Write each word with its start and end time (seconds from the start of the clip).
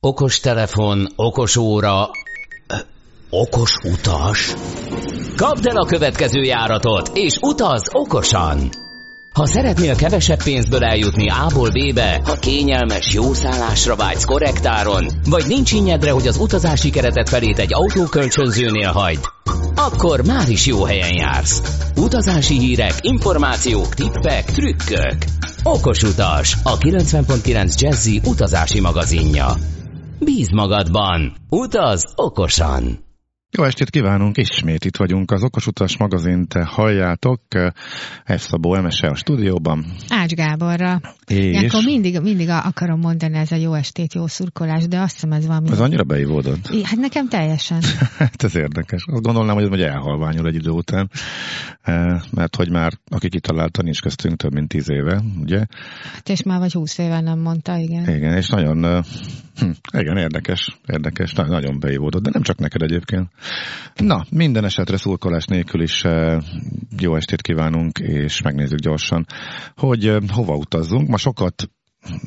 Okos 0.00 0.40
telefon, 0.40 1.08
okos 1.16 1.56
óra, 1.56 2.10
okos 3.30 3.74
utas. 3.84 4.54
Kapd 5.36 5.66
el 5.66 5.76
a 5.76 5.86
következő 5.86 6.42
járatot, 6.42 7.10
és 7.14 7.36
utaz 7.40 7.82
okosan! 7.92 8.68
Ha 9.32 9.46
szeretnél 9.46 9.96
kevesebb 9.96 10.42
pénzből 10.42 10.84
eljutni 10.84 11.28
A-ból 11.28 11.68
B-be, 11.68 12.20
ha 12.24 12.34
kényelmes, 12.34 13.12
jó 13.12 13.32
szállásra 13.32 13.96
vágysz 13.96 14.24
korrektáron, 14.24 15.06
vagy 15.24 15.44
nincs 15.46 15.72
innyedre, 15.72 16.10
hogy 16.10 16.26
az 16.26 16.36
utazási 16.36 16.90
keretet 16.90 17.28
felét 17.28 17.58
egy 17.58 17.74
autókölcsönzőnél 17.74 18.90
hagyd, 18.90 19.24
akkor 19.74 20.26
már 20.26 20.48
is 20.48 20.66
jó 20.66 20.84
helyen 20.84 21.14
jársz. 21.14 21.62
Utazási 21.96 22.58
hírek, 22.58 22.94
információk, 23.00 23.94
tippek, 23.94 24.44
trükkök. 24.44 25.16
Okos 25.62 26.02
utas, 26.02 26.56
a 26.62 26.78
90.9 26.78 27.78
Jazzy 27.78 28.20
utazási 28.24 28.80
magazinja. 28.80 29.56
Bíz 30.20 30.50
magadban, 30.50 31.32
utaz 31.50 32.02
okosan! 32.16 33.07
Jó 33.50 33.64
estét 33.64 33.90
kívánunk, 33.90 34.36
ismét 34.36 34.84
itt 34.84 34.96
vagyunk 34.96 35.30
az 35.30 35.42
Okos 35.42 35.66
Utas 35.66 35.96
magazint, 35.96 36.52
halljátok, 36.52 37.40
F. 38.24 38.40
Szabó 38.40 38.80
MSE 38.80 39.08
a 39.08 39.14
stúdióban. 39.14 39.84
Ács 40.08 40.32
Gáborra. 40.32 41.00
És... 41.26 41.36
Ilyenkor 41.36 41.84
mindig, 41.84 42.20
mindig 42.20 42.48
akarom 42.48 43.00
mondani 43.00 43.36
ez 43.36 43.52
a 43.52 43.56
jó 43.56 43.74
estét, 43.74 44.14
jó 44.14 44.26
szurkolás, 44.26 44.86
de 44.86 44.98
azt 44.98 45.12
hiszem 45.12 45.32
ez 45.32 45.46
valami... 45.46 45.70
Ez 45.70 45.80
annyira 45.80 46.04
beivódott. 46.04 46.82
Hát 46.82 46.98
nekem 46.98 47.28
teljesen. 47.28 47.80
hát 48.18 48.42
ez 48.42 48.56
érdekes. 48.56 49.04
Azt 49.12 49.22
gondolnám, 49.22 49.54
hogy 49.54 49.62
ez 49.64 49.68
majd 49.68 49.80
elhalványul 49.80 50.46
egy 50.46 50.54
idő 50.54 50.70
után, 50.70 51.10
e, 51.82 52.22
mert 52.30 52.56
hogy 52.56 52.70
már 52.70 52.92
aki 53.06 53.28
kitalálta, 53.28 53.82
nincs 53.82 54.00
köztünk 54.00 54.36
több 54.36 54.52
mint 54.52 54.68
tíz 54.68 54.90
éve, 54.90 55.22
ugye? 55.40 55.58
Hát 56.12 56.28
és 56.28 56.42
már 56.42 56.58
vagy 56.58 56.72
húsz 56.72 56.98
éve 56.98 57.20
nem 57.20 57.38
mondta, 57.38 57.76
igen. 57.76 58.08
Igen, 58.16 58.36
és 58.36 58.48
nagyon, 58.48 58.84
e, 58.84 59.02
hm, 59.56 59.70
igen, 59.98 60.16
érdekes, 60.16 60.78
érdekes, 60.86 61.32
nagyon 61.32 61.80
beivódott, 61.80 62.22
de 62.22 62.30
nem 62.32 62.42
csak 62.42 62.58
neked 62.58 62.82
egyébként. 62.82 63.28
Na, 63.94 64.24
minden 64.30 64.64
esetre 64.64 64.96
szurkolás 64.96 65.44
nélkül 65.44 65.82
is 65.82 66.04
eh, 66.04 66.38
jó 66.98 67.16
estét 67.16 67.42
kívánunk, 67.42 67.98
és 67.98 68.42
megnézzük 68.42 68.78
gyorsan, 68.78 69.26
hogy 69.76 70.06
eh, 70.06 70.16
hova 70.28 70.54
utazzunk. 70.54 71.08
Ma 71.08 71.16
sokat 71.16 71.70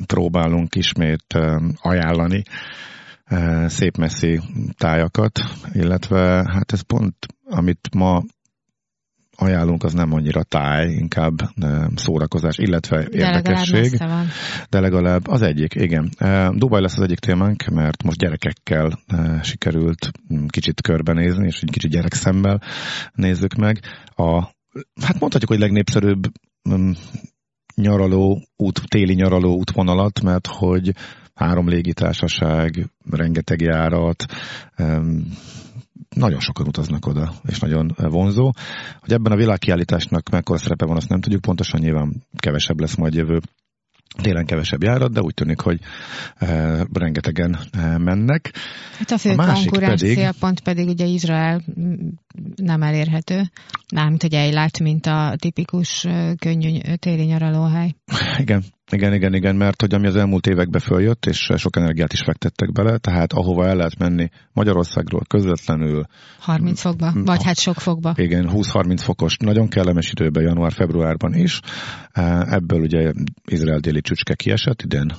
próbálunk 0.06 0.74
ismét 0.74 1.24
eh, 1.28 1.56
ajánlani 1.80 2.42
szép 3.66 3.96
messzi 3.96 4.40
tájakat, 4.76 5.40
illetve 5.72 6.18
hát 6.52 6.72
ez 6.72 6.80
pont, 6.80 7.16
amit 7.44 7.88
ma 7.94 8.22
ajánlunk, 9.42 9.82
az 9.84 9.92
nem 9.92 10.12
annyira 10.12 10.42
táj, 10.42 10.90
inkább 10.90 11.34
szórakozás, 11.94 12.58
illetve 12.58 12.96
de 12.96 13.16
érdekesség. 13.16 13.92
Legalább 13.92 14.26
de 14.70 14.80
legalább 14.80 15.26
az 15.26 15.42
egyik, 15.42 15.74
igen. 15.74 16.10
Dubaj 16.54 16.80
lesz 16.80 16.96
az 16.96 17.02
egyik 17.02 17.18
témánk, 17.18 17.64
mert 17.64 18.02
most 18.02 18.18
gyerekekkel 18.18 18.98
sikerült 19.42 20.10
kicsit 20.48 20.80
körbenézni, 20.80 21.46
és 21.46 21.60
egy 21.60 21.70
kicsit 21.70 21.90
gyerek 21.90 22.14
szemmel 22.14 22.62
nézzük 23.14 23.54
meg. 23.54 23.80
A, 24.04 24.42
hát 25.02 25.20
mondhatjuk, 25.20 25.50
hogy 25.50 25.58
legnépszerűbb 25.58 26.22
nyaraló 27.74 28.42
út, 28.56 28.80
téli 28.88 29.14
nyaraló 29.14 29.56
útvonalat, 29.56 30.22
mert 30.22 30.46
hogy 30.46 30.92
három 31.34 31.68
légitársaság, 31.68 32.90
rengeteg 33.10 33.60
járat, 33.60 34.24
nagyon 36.08 36.40
sokan 36.40 36.66
utaznak 36.66 37.06
oda, 37.06 37.32
és 37.48 37.58
nagyon 37.58 37.94
vonzó. 37.96 38.52
Hogy 39.00 39.12
ebben 39.12 39.32
a 39.32 39.36
világkiállításnak 39.36 40.28
mekkora 40.28 40.58
szerepe 40.58 40.86
van, 40.86 40.96
azt 40.96 41.08
nem 41.08 41.20
tudjuk 41.20 41.40
pontosan, 41.40 41.80
nyilván 41.80 42.22
kevesebb 42.36 42.80
lesz 42.80 42.94
majd 42.94 43.14
jövő 43.14 43.40
télen 44.22 44.46
kevesebb 44.46 44.82
járat, 44.82 45.12
de 45.12 45.20
úgy 45.20 45.34
tűnik, 45.34 45.60
hogy 45.60 45.80
e, 46.36 46.46
rengetegen 46.92 47.58
e, 47.70 47.98
mennek. 47.98 48.54
Hát 48.98 49.10
a 49.10 49.18
fő 49.18 49.30
a 49.30 49.52
konkurencia 49.52 50.14
pedig, 50.14 50.40
pont 50.40 50.60
pedig 50.60 50.88
ugye 50.88 51.04
Izrael 51.04 51.62
nem 52.56 52.82
elérhető, 52.82 53.50
mármint 53.94 54.22
hogy 54.22 54.34
Eilát, 54.34 54.78
mint 54.78 55.06
a 55.06 55.34
tipikus 55.38 56.06
könnyű 56.38 56.78
téli 56.96 57.24
nyaralóhely. 57.24 57.94
Igen, 58.38 58.64
igen, 58.92 59.14
igen, 59.14 59.34
igen, 59.34 59.56
mert 59.56 59.80
hogy 59.80 59.94
ami 59.94 60.06
az 60.06 60.16
elmúlt 60.16 60.46
években 60.46 60.80
följött, 60.80 61.26
és 61.26 61.50
sok 61.56 61.76
energiát 61.76 62.12
is 62.12 62.20
fektettek 62.24 62.72
bele, 62.72 62.98
tehát 62.98 63.32
ahova 63.32 63.66
el 63.66 63.76
lehet 63.76 63.98
menni 63.98 64.28
Magyarországról 64.52 65.22
közvetlenül. 65.28 66.06
30 66.38 66.80
fokba, 66.80 67.12
vagy 67.14 67.42
hát 67.42 67.58
sok 67.58 67.76
fokba. 67.76 68.12
Igen, 68.16 68.48
20-30 68.52 68.98
fokos, 69.02 69.36
nagyon 69.36 69.68
kellemes 69.68 70.10
időben, 70.10 70.42
január-februárban 70.42 71.34
is. 71.34 71.60
Ebből 72.44 72.80
ugye 72.80 73.12
Izrael 73.44 73.78
déli 73.78 74.00
csücske 74.00 74.34
kiesett, 74.34 74.82
idén 74.82 75.10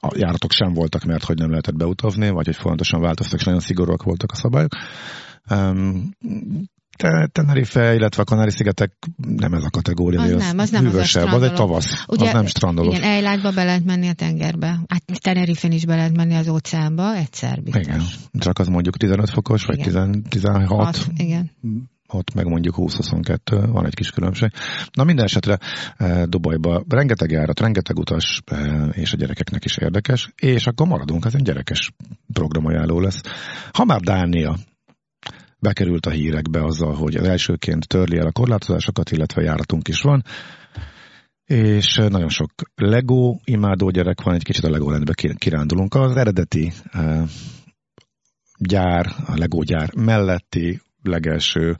a 0.00 0.12
járatok 0.16 0.52
sem 0.52 0.72
voltak, 0.72 1.04
mert 1.04 1.24
hogy 1.24 1.36
nem 1.36 1.50
lehetett 1.50 1.76
beutazni, 1.76 2.30
vagy 2.30 2.46
hogy 2.46 2.56
fontosan 2.56 3.00
változtak, 3.00 3.38
és 3.38 3.44
nagyon 3.44 3.60
szigorúak 3.60 4.02
voltak 4.02 4.32
a 4.32 4.36
szabályok. 4.36 4.72
Tenerife, 7.32 7.94
illetve 7.94 8.22
a 8.22 8.24
Kanári-szigetek 8.24 8.92
nem 9.16 9.52
ez 9.52 9.64
a 9.64 9.70
kategória. 9.70 10.20
Az, 10.20 10.30
az 10.30 10.42
nem, 10.42 10.58
az 10.58 10.70
nem 10.70 10.84
hűvösebb, 10.84 11.26
az, 11.26 11.32
az 11.32 11.42
egy 11.42 11.52
tavasz, 11.52 12.04
Ugye, 12.08 12.26
az 12.26 12.32
nem 12.32 12.46
strandolós. 12.46 12.96
Igen, 12.96 13.10
Ejlátba 13.10 13.50
be 13.50 13.64
lehet 13.64 13.84
menni 13.84 14.08
a 14.08 14.12
tengerbe. 14.12 14.80
Hát 14.88 15.02
Tenerife 15.20 15.68
is 15.68 15.84
be 15.84 15.94
lehet 15.94 16.16
menni 16.16 16.34
az 16.34 16.48
óceánba, 16.48 17.14
egyszer 17.14 17.62
biztos. 17.62 17.82
Igen, 17.82 18.02
csak 18.38 18.58
az 18.58 18.66
mondjuk 18.66 18.96
15 18.96 19.30
fokos, 19.30 19.64
vagy 19.64 19.90
16. 20.28 20.66
Hat, 20.66 21.06
igen 21.16 21.50
ott 22.08 22.34
meg 22.34 22.46
mondjuk 22.46 22.74
20-22, 22.78 23.68
van 23.70 23.86
egy 23.86 23.94
kis 23.94 24.10
különbség. 24.10 24.50
Na 24.92 25.04
minden 25.04 25.24
esetre 25.24 25.58
e, 25.96 26.26
Dubajba 26.26 26.84
rengeteg 26.88 27.30
járat, 27.30 27.60
rengeteg 27.60 27.98
utas, 27.98 28.42
e, 28.44 28.84
és 28.92 29.12
a 29.12 29.16
gyerekeknek 29.16 29.64
is 29.64 29.76
érdekes, 29.76 30.32
és 30.36 30.66
akkor 30.66 30.86
maradunk, 30.86 31.24
ez 31.24 31.34
egy 31.34 31.42
gyerekes 31.42 31.92
programajánló 32.32 33.00
lesz. 33.00 33.20
Ha 33.72 33.84
már 33.84 34.00
Dánia, 34.00 34.56
bekerült 35.58 36.06
a 36.06 36.10
hírekbe 36.10 36.64
azzal, 36.64 36.94
hogy 36.94 37.16
az 37.16 37.26
elsőként 37.26 37.88
törli 37.88 38.18
el 38.18 38.26
a 38.26 38.32
korlátozásokat, 38.32 39.10
illetve 39.10 39.42
járatunk 39.42 39.88
is 39.88 40.00
van, 40.00 40.22
és 41.44 41.96
nagyon 41.96 42.28
sok 42.28 42.50
Lego 42.74 43.36
imádó 43.44 43.90
gyerek 43.90 44.20
van, 44.22 44.34
egy 44.34 44.42
kicsit 44.42 44.64
a 44.64 44.70
Legolandbe 44.70 45.14
kirándulunk. 45.38 45.94
Az 45.94 46.16
eredeti 46.16 46.72
gyár, 48.58 49.06
a 49.26 49.36
Lego 49.36 49.62
gyár 49.62 49.94
melletti 49.94 50.80
legelső 51.02 51.76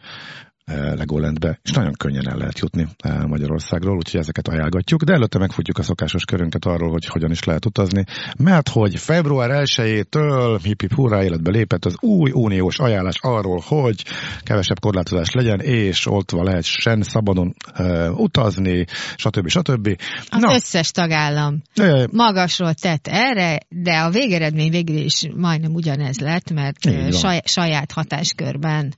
Legolandbe, 0.73 1.59
és 1.63 1.71
nagyon 1.71 1.93
könnyen 1.93 2.29
el 2.29 2.37
lehet 2.37 2.59
jutni 2.59 2.89
Magyarországról, 3.27 3.97
úgyhogy 3.97 4.21
ezeket 4.21 4.49
ajánlgatjuk, 4.49 5.03
de 5.03 5.13
előtte 5.13 5.39
megfutjuk 5.39 5.79
a 5.79 5.83
szokásos 5.83 6.25
körünket 6.25 6.65
arról, 6.65 6.91
hogy 6.91 7.07
hogyan 7.07 7.31
is 7.31 7.45
lehet 7.45 7.67
utazni, 7.67 8.05
mert 8.39 8.69
hogy 8.69 8.97
február 8.99 9.51
1-től 9.65 10.61
hip 10.63 10.81
hip 10.81 10.93
hurrá 10.95 11.23
életbe 11.23 11.51
lépett 11.51 11.85
az 11.85 11.97
új 12.01 12.31
uniós 12.31 12.79
ajánlás 12.79 13.19
arról, 13.21 13.63
hogy 13.67 14.05
kevesebb 14.41 14.81
korlátozás 14.81 15.33
legyen, 15.33 15.61
és 15.61 16.07
oltva 16.07 16.43
lehet 16.43 16.65
sen 16.65 17.03
szabadon 17.03 17.55
uh, 17.79 18.21
utazni, 18.21 18.85
stb. 19.17 19.49
stb. 19.49 19.97
Az 20.29 20.41
Na. 20.41 20.55
összes 20.55 20.91
tagállam 20.91 21.63
e... 21.75 22.09
magasról 22.13 22.75
tett 22.75 23.07
erre, 23.07 23.59
de 23.69 23.93
a 23.93 24.11
végeredmény 24.11 24.71
végül 24.71 24.97
is 24.97 25.29
majdnem 25.35 25.75
ugyanez 25.75 26.19
lett, 26.19 26.51
mert 26.51 26.79
saj, 27.13 27.41
saját 27.45 27.93
hatáskörben 27.93 28.95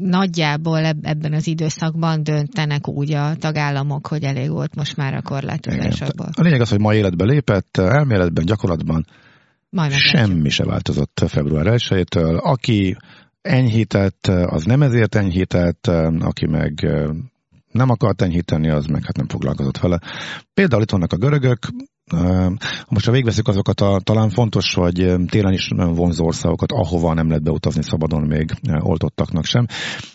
nagyjából 0.00 0.84
ebben 0.84 1.32
az 1.32 1.46
időszakban 1.46 2.22
döntenek 2.22 2.88
úgy 2.88 3.12
a 3.12 3.36
tagállamok, 3.36 4.06
hogy 4.06 4.22
elég 4.22 4.50
volt 4.50 4.74
most 4.74 4.96
már 4.96 5.14
a 5.14 5.22
korlátozásokból. 5.22 6.28
A 6.32 6.42
lényeg 6.42 6.60
az, 6.60 6.70
hogy 6.70 6.80
ma 6.80 6.94
életbe 6.94 7.24
lépett, 7.24 7.76
elméletben, 7.76 8.44
gyakorlatban 8.44 9.06
Majd 9.74 9.92
semmi 9.92 10.48
se 10.48 10.64
változott 10.64 11.22
február 11.26 11.66
1-től. 11.68 12.38
Aki 12.38 12.96
enyhített, 13.42 14.26
az 14.26 14.64
nem 14.64 14.82
ezért 14.82 15.14
enyhített, 15.14 15.86
aki 16.20 16.46
meg 16.46 16.88
nem 17.72 17.90
akart 17.90 18.22
enyhíteni, 18.22 18.70
az 18.70 18.86
meg 18.86 19.04
hát 19.04 19.16
nem 19.16 19.28
foglalkozott 19.28 19.78
vele. 19.78 19.98
Például 20.54 20.82
itt 20.82 20.90
vannak 20.90 21.12
a 21.12 21.16
görögök, 21.16 21.58
most 22.88 23.06
ha 23.06 23.12
végveszünk 23.12 23.48
azokat 23.48 23.80
a 23.80 24.00
talán 24.04 24.30
fontos, 24.30 24.74
vagy 24.74 25.14
télen 25.26 25.52
is 25.52 25.68
vonzó 25.76 26.24
országokat, 26.24 26.72
ahova 26.72 27.14
nem 27.14 27.28
lehet 27.28 27.42
beutazni 27.42 27.82
szabadon 27.82 28.22
még 28.26 28.50
oltottaknak 28.78 29.44
sem. 29.44 29.66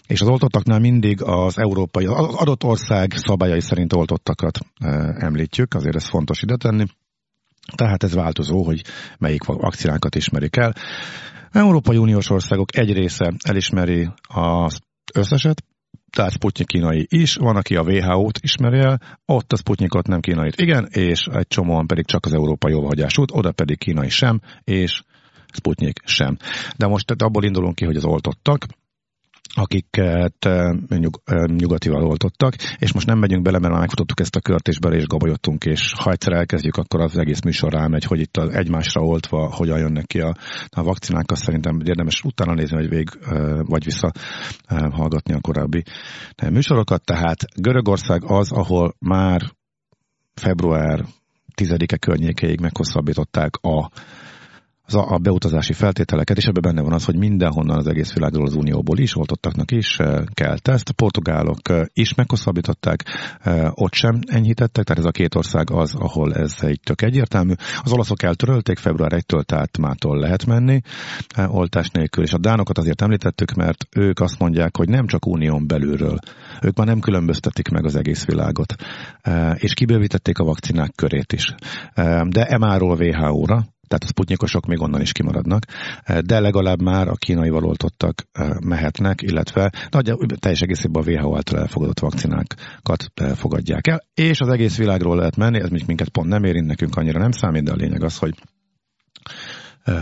És 0.07 0.21
az 0.21 0.27
oltottaknál 0.27 0.80
mindig 0.80 1.21
az 1.24 1.57
európai, 1.59 2.06
az 2.06 2.36
adott 2.36 2.63
ország 2.63 3.13
szabályai 3.15 3.62
szerint 3.62 3.94
oltottakat 3.94 4.59
említjük, 5.18 5.74
azért 5.74 5.95
ez 5.95 6.09
fontos 6.09 6.41
ide 6.41 6.56
tenni. 6.56 6.86
Tehát 7.75 8.03
ez 8.03 8.13
változó, 8.13 8.63
hogy 8.63 8.83
melyik 9.18 9.44
vakcinákat 9.44 10.15
ismerik 10.15 10.57
el. 10.57 10.74
Európai 11.51 11.97
Uniós 11.97 12.30
országok 12.30 12.77
egy 12.77 12.94
része 12.94 13.33
elismeri 13.44 14.09
az 14.27 14.80
összeset, 15.13 15.63
tehát 16.09 16.31
Sputnik 16.31 16.67
kínai 16.67 17.07
is, 17.09 17.35
van, 17.35 17.56
aki 17.56 17.75
a 17.75 17.81
WHO-t 17.81 18.39
ismeri 18.41 18.79
el, 18.79 19.01
ott 19.25 19.53
a 19.53 19.56
Sputnikot 19.56 20.07
nem 20.07 20.19
kínait 20.19 20.61
igen, 20.61 20.88
és 20.89 21.27
egy 21.31 21.47
csomóan 21.47 21.88
pedig 21.88 22.06
csak 22.06 22.25
az 22.25 22.33
európai 22.33 22.71
jóvahagyásút, 22.71 23.31
oda 23.31 23.51
pedig 23.51 23.77
kínai 23.77 24.09
sem, 24.09 24.41
és 24.63 25.01
Sputnik 25.51 26.01
sem. 26.06 26.38
De 26.77 26.88
most 26.88 27.06
tehát 27.06 27.21
abból 27.21 27.44
indulunk 27.44 27.75
ki, 27.75 27.85
hogy 27.85 27.95
az 27.95 28.06
oltottak, 28.06 28.65
akiket 29.56 30.50
nyug, 30.88 31.22
nyugatival 31.46 32.04
oltottak, 32.04 32.56
és 32.78 32.94
most 32.94 33.07
nem 33.07 33.19
megyünk 33.19 33.44
bele, 33.44 33.60
mert 33.60 33.72
már 33.72 33.81
megfutottuk 33.81 34.19
ezt 34.19 34.36
a 34.36 34.40
kört, 34.40 34.68
és 34.68 34.80
bele 34.80 34.96
is 34.96 35.07
gabolyottunk, 35.07 35.66
és 35.66 35.94
ha 35.94 36.12
egyszer 36.12 36.34
elkezdjük, 36.34 36.75
akkor 36.75 37.01
az 37.01 37.18
egész 37.18 37.42
műsor 37.42 37.72
rámegy, 37.72 38.04
hogy 38.04 38.19
itt 38.19 38.38
az 38.38 38.50
egymásra 38.50 39.01
oltva 39.01 39.54
hogyan 39.56 39.80
jönnek 39.80 40.06
ki 40.06 40.19
a, 40.19 40.36
a 40.69 40.84
vakcinák, 40.84 41.31
azt 41.31 41.44
szerintem 41.44 41.80
érdemes 41.84 42.22
utána 42.24 42.54
nézni, 42.54 42.75
vagy 42.75 42.90
vég, 42.90 43.10
vagy 43.62 43.84
vissza 43.84 44.12
hallgatni 44.68 45.34
a 45.34 45.42
korábbi 45.42 45.84
műsorokat. 46.50 47.06
Tehát 47.06 47.38
Görögország 47.56 48.24
az, 48.25 48.52
ahol 48.52 48.95
már 49.00 49.42
február 50.34 51.06
10-e 51.56 51.98
környékéig 51.98 52.60
meghosszabbították 52.60 53.56
a 53.62 53.90
a 54.94 55.18
beutazási 55.18 55.74
feltételeket, 55.74 56.38
és 56.38 56.45
ebben 56.45 56.62
benne 56.62 56.81
van 56.81 56.94
az, 56.94 57.06
hogy 57.06 57.18
mindenhonnan 57.18 57.77
az 57.77 57.88
egész 57.88 58.13
világról 58.13 58.45
az 58.45 58.56
Unióból 58.56 58.97
is, 58.97 59.15
oltottaknak 59.15 59.71
is 59.71 60.00
eh, 60.00 60.24
kell 60.33 60.57
teszt. 60.57 60.91
Portugálok 60.91 61.69
eh, 61.69 61.86
is 61.94 62.13
meghosszabbították, 62.13 63.03
eh, 63.39 63.69
ott 63.74 63.94
sem 63.94 64.19
enyhítettek, 64.27 64.83
tehát 64.83 65.00
ez 65.00 65.06
a 65.06 65.12
két 65.12 65.36
ország 65.36 65.71
az, 65.71 65.95
ahol 65.95 66.33
ez 66.33 66.56
egy 66.59 66.80
tök 66.83 67.01
egyértelmű. 67.01 67.53
Az 67.83 67.91
olaszok 67.91 68.24
eltörölték 68.24 68.77
február 68.77 69.12
1-től, 69.15 69.44
tehát 69.44 69.77
mától 69.77 70.19
lehet 70.19 70.45
menni 70.45 70.81
oltás 71.47 71.89
nélkül, 71.89 72.24
és 72.24 72.33
a 72.33 72.38
dánokat 72.38 72.77
azért 72.77 73.01
említettük, 73.01 73.53
mert 73.53 73.88
ők 73.95 74.19
azt 74.19 74.39
mondják, 74.39 74.77
hogy 74.77 74.89
nem 74.89 75.07
csak 75.07 75.25
unión 75.25 75.68
belülről, 75.68 76.19
ők 76.62 76.77
már 76.77 76.88
nem 76.88 77.00
különböztetik 77.00 77.69
meg 77.69 77.85
az 77.85 77.95
egész 77.95 78.25
világot, 78.25 78.75
és 79.53 79.74
kibővítették 79.74 80.39
a 80.39 80.44
vakcinák 80.44 80.92
körét 80.95 81.33
is. 81.33 81.56
De 82.30 82.45
emáról 82.45 82.97
WHO-ra, 82.97 83.65
tehát 83.89 84.03
a 84.03 84.07
sputnikosok 84.07 84.65
még 84.65 84.81
onnan 84.81 85.01
is 85.01 85.12
kimaradnak, 85.12 85.63
de 86.21 86.39
legalább 86.39 86.81
már 86.81 87.07
a 87.07 87.15
kínai 87.15 87.50
valoltottak 87.50 88.24
mehetnek, 88.63 89.21
illetve 89.21 89.71
nagy, 89.89 90.13
teljes 90.39 90.62
egészében 90.62 91.03
a 91.03 91.09
WHO 91.09 91.36
által 91.36 91.59
elfogadott 91.59 92.00
vakcinákat 92.00 93.12
fogadják 93.36 93.88
el, 93.88 94.03
és 94.13 94.39
az 94.39 94.47
egész 94.50 94.77
világról 94.77 95.15
lehet 95.15 95.36
menni, 95.36 95.59
ez 95.59 95.69
még 95.69 95.83
minket 95.88 96.09
pont 96.09 96.27
nem 96.30 96.44
érint, 96.44 96.68
nekünk 96.68 96.95
annyira 96.95 97.19
nem 97.19 97.31
számít, 97.31 97.63
de 97.63 97.71
a 97.71 97.75
lényeg 97.75 98.03
az, 98.03 98.18
hogy 98.18 98.33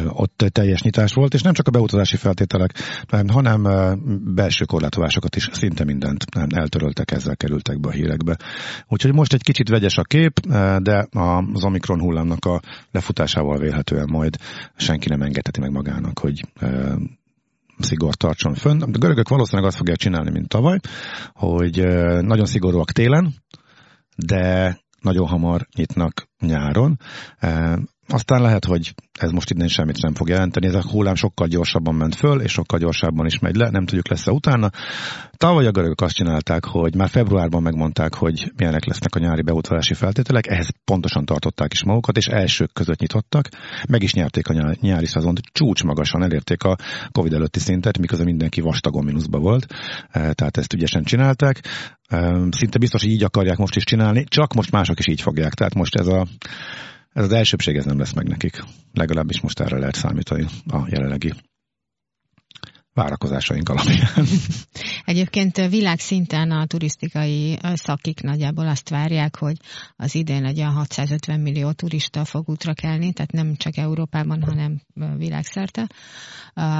ott 0.07 0.45
teljes 0.51 0.81
nyitás 0.81 1.13
volt, 1.13 1.33
és 1.33 1.41
nem 1.41 1.53
csak 1.53 1.67
a 1.67 1.71
beutazási 1.71 2.17
feltételek, 2.17 2.73
hanem 3.27 3.63
belső 4.35 4.65
korlátozásokat 4.65 5.35
is 5.35 5.49
szinte 5.51 5.83
mindent 5.83 6.25
eltöröltek, 6.49 7.11
ezzel 7.11 7.35
kerültek 7.35 7.79
be 7.79 7.87
a 7.87 7.91
hírekbe. 7.91 8.37
Úgyhogy 8.87 9.13
most 9.13 9.33
egy 9.33 9.43
kicsit 9.43 9.69
vegyes 9.69 9.97
a 9.97 10.03
kép, 10.03 10.39
de 10.77 11.07
az 11.53 11.63
Omikron 11.63 11.99
hullámnak 11.99 12.45
a 12.45 12.61
lefutásával 12.91 13.57
vélhetően 13.57 14.07
majd 14.11 14.37
senki 14.75 15.09
nem 15.09 15.21
engedheti 15.21 15.59
meg 15.59 15.71
magának, 15.71 16.19
hogy 16.19 16.45
szigort 17.79 18.17
tartson 18.17 18.53
fönn. 18.53 18.81
A 18.81 18.85
görögök 18.85 19.29
valószínűleg 19.29 19.69
azt 19.69 19.77
fogják 19.77 19.97
csinálni, 19.97 20.31
mint 20.31 20.47
tavaly, 20.47 20.79
hogy 21.33 21.77
nagyon 22.21 22.45
szigorúak 22.45 22.91
télen, 22.91 23.33
de 24.15 24.77
nagyon 25.01 25.27
hamar 25.27 25.67
nyitnak 25.75 26.27
nyáron. 26.39 26.99
Aztán 28.09 28.41
lehet, 28.41 28.65
hogy 28.65 28.93
ez 29.19 29.31
most 29.31 29.49
innen 29.49 29.67
semmit 29.67 30.01
nem 30.01 30.13
fog 30.13 30.29
jelenteni, 30.29 30.67
ez 30.67 30.73
a 30.73 30.89
hullám 30.89 31.15
sokkal 31.15 31.47
gyorsabban 31.47 31.95
ment 31.95 32.15
föl, 32.15 32.41
és 32.41 32.51
sokkal 32.51 32.79
gyorsabban 32.79 33.25
is 33.25 33.39
megy 33.39 33.55
le, 33.55 33.69
nem 33.69 33.85
tudjuk 33.85 34.07
lesz-e 34.07 34.31
utána. 34.31 34.69
Tavaly 35.37 35.65
a 35.65 35.71
görögök 35.71 36.01
azt 36.01 36.15
csinálták, 36.15 36.65
hogy 36.65 36.95
már 36.95 37.09
februárban 37.09 37.61
megmondták, 37.61 38.13
hogy 38.13 38.51
milyenek 38.55 38.85
lesznek 38.85 39.15
a 39.15 39.19
nyári 39.19 39.41
beutazási 39.41 39.93
feltételek, 39.93 40.47
ehhez 40.47 40.69
pontosan 40.85 41.25
tartották 41.25 41.73
is 41.73 41.83
magukat, 41.83 42.17
és 42.17 42.27
elsők 42.27 42.73
között 42.73 42.99
nyitottak, 42.99 43.49
meg 43.89 44.03
is 44.03 44.13
nyerték 44.13 44.47
a 44.47 44.75
nyári 44.81 45.05
szezont, 45.05 45.39
csúcs 45.51 45.83
magasan 45.83 46.23
elérték 46.23 46.63
a 46.63 46.75
Covid 47.11 47.33
előtti 47.33 47.59
szintet, 47.59 47.97
miközben 47.97 48.27
mindenki 48.27 48.61
vastagon 48.61 49.03
mínuszba 49.03 49.39
volt, 49.39 49.65
e, 50.09 50.33
tehát 50.33 50.57
ezt 50.57 50.73
ügyesen 50.73 51.03
csinálták. 51.03 51.63
E, 52.07 52.37
szinte 52.49 52.77
biztos, 52.77 53.01
hogy 53.01 53.11
így 53.11 53.23
akarják 53.23 53.57
most 53.57 53.75
is 53.75 53.83
csinálni, 53.83 54.23
csak 54.23 54.53
most 54.53 54.71
mások 54.71 54.99
is 54.99 55.07
így 55.07 55.21
fogják, 55.21 55.53
tehát 55.53 55.73
most 55.73 55.95
ez 55.95 56.07
a 56.07 56.27
ez 57.17 57.23
az 57.23 57.31
elsőbség 57.31 57.75
ez 57.75 57.85
nem 57.85 57.97
lesz 57.99 58.13
meg 58.13 58.27
nekik. 58.27 58.63
Legalábbis 58.93 59.41
most 59.41 59.59
erre 59.59 59.77
lehet 59.77 59.95
számítani 59.95 60.45
a 60.65 60.87
jelenlegi 60.89 61.33
várakozásaink 62.93 63.69
alapján. 63.69 64.25
Egyébként 65.05 65.67
világszinten 65.69 66.51
a 66.51 66.65
turisztikai 66.65 67.59
szakik 67.73 68.21
nagyjából 68.21 68.67
azt 68.67 68.89
várják, 68.89 69.35
hogy 69.35 69.57
az 69.95 70.15
idén 70.15 70.45
egy 70.45 70.57
olyan 70.57 70.73
650 70.73 71.39
millió 71.39 71.71
turista 71.71 72.25
fog 72.25 72.49
útra 72.49 72.73
kelni, 72.73 73.13
tehát 73.13 73.31
nem 73.31 73.55
csak 73.55 73.77
Európában, 73.77 74.43
hanem 74.43 74.81
világszerte, 75.17 75.89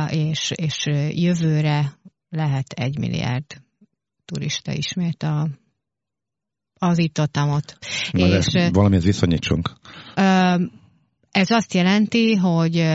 és, 0.09 0.51
és 0.55 0.85
jövőre 1.09 1.99
lehet 2.29 2.71
egy 2.71 2.97
milliárd 2.97 3.61
turista 4.25 4.71
ismét 4.71 5.23
a 5.23 5.49
az 6.79 6.97
itt 6.97 7.19
ott, 7.19 7.37
ott. 7.37 7.77
És, 8.11 8.69
valamihez 8.71 9.03
viszonyítsunk. 9.03 9.73
Ez 11.31 11.49
azt 11.49 11.73
jelenti, 11.73 12.35
hogy 12.35 12.85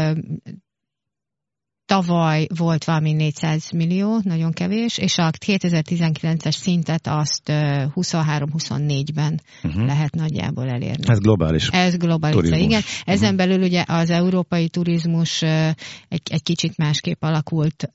tavaly 1.93 2.47
volt 2.57 2.85
valami 2.85 3.13
400 3.13 3.71
millió, 3.71 4.21
nagyon 4.23 4.53
kevés, 4.53 4.99
és 4.99 5.19
a 5.19 5.31
2019-es 5.47 6.57
szintet 6.57 7.07
azt 7.07 7.43
23-24-ben 7.47 9.41
uh-huh. 9.63 9.87
lehet 9.87 10.15
nagyjából 10.15 10.69
elérni. 10.69 11.05
Ez 11.07 11.19
globális. 11.19 11.69
Ez 11.69 11.97
globális, 11.97 12.51
igen. 12.51 12.83
Ezen 13.05 13.35
uh-huh. 13.35 13.49
belül 13.49 13.63
ugye 13.63 13.85
az 13.87 14.11
európai 14.11 14.69
turizmus 14.69 15.43
egy, 15.43 16.23
egy 16.31 16.43
kicsit 16.43 16.77
másképp 16.77 17.23
alakult, 17.23 17.91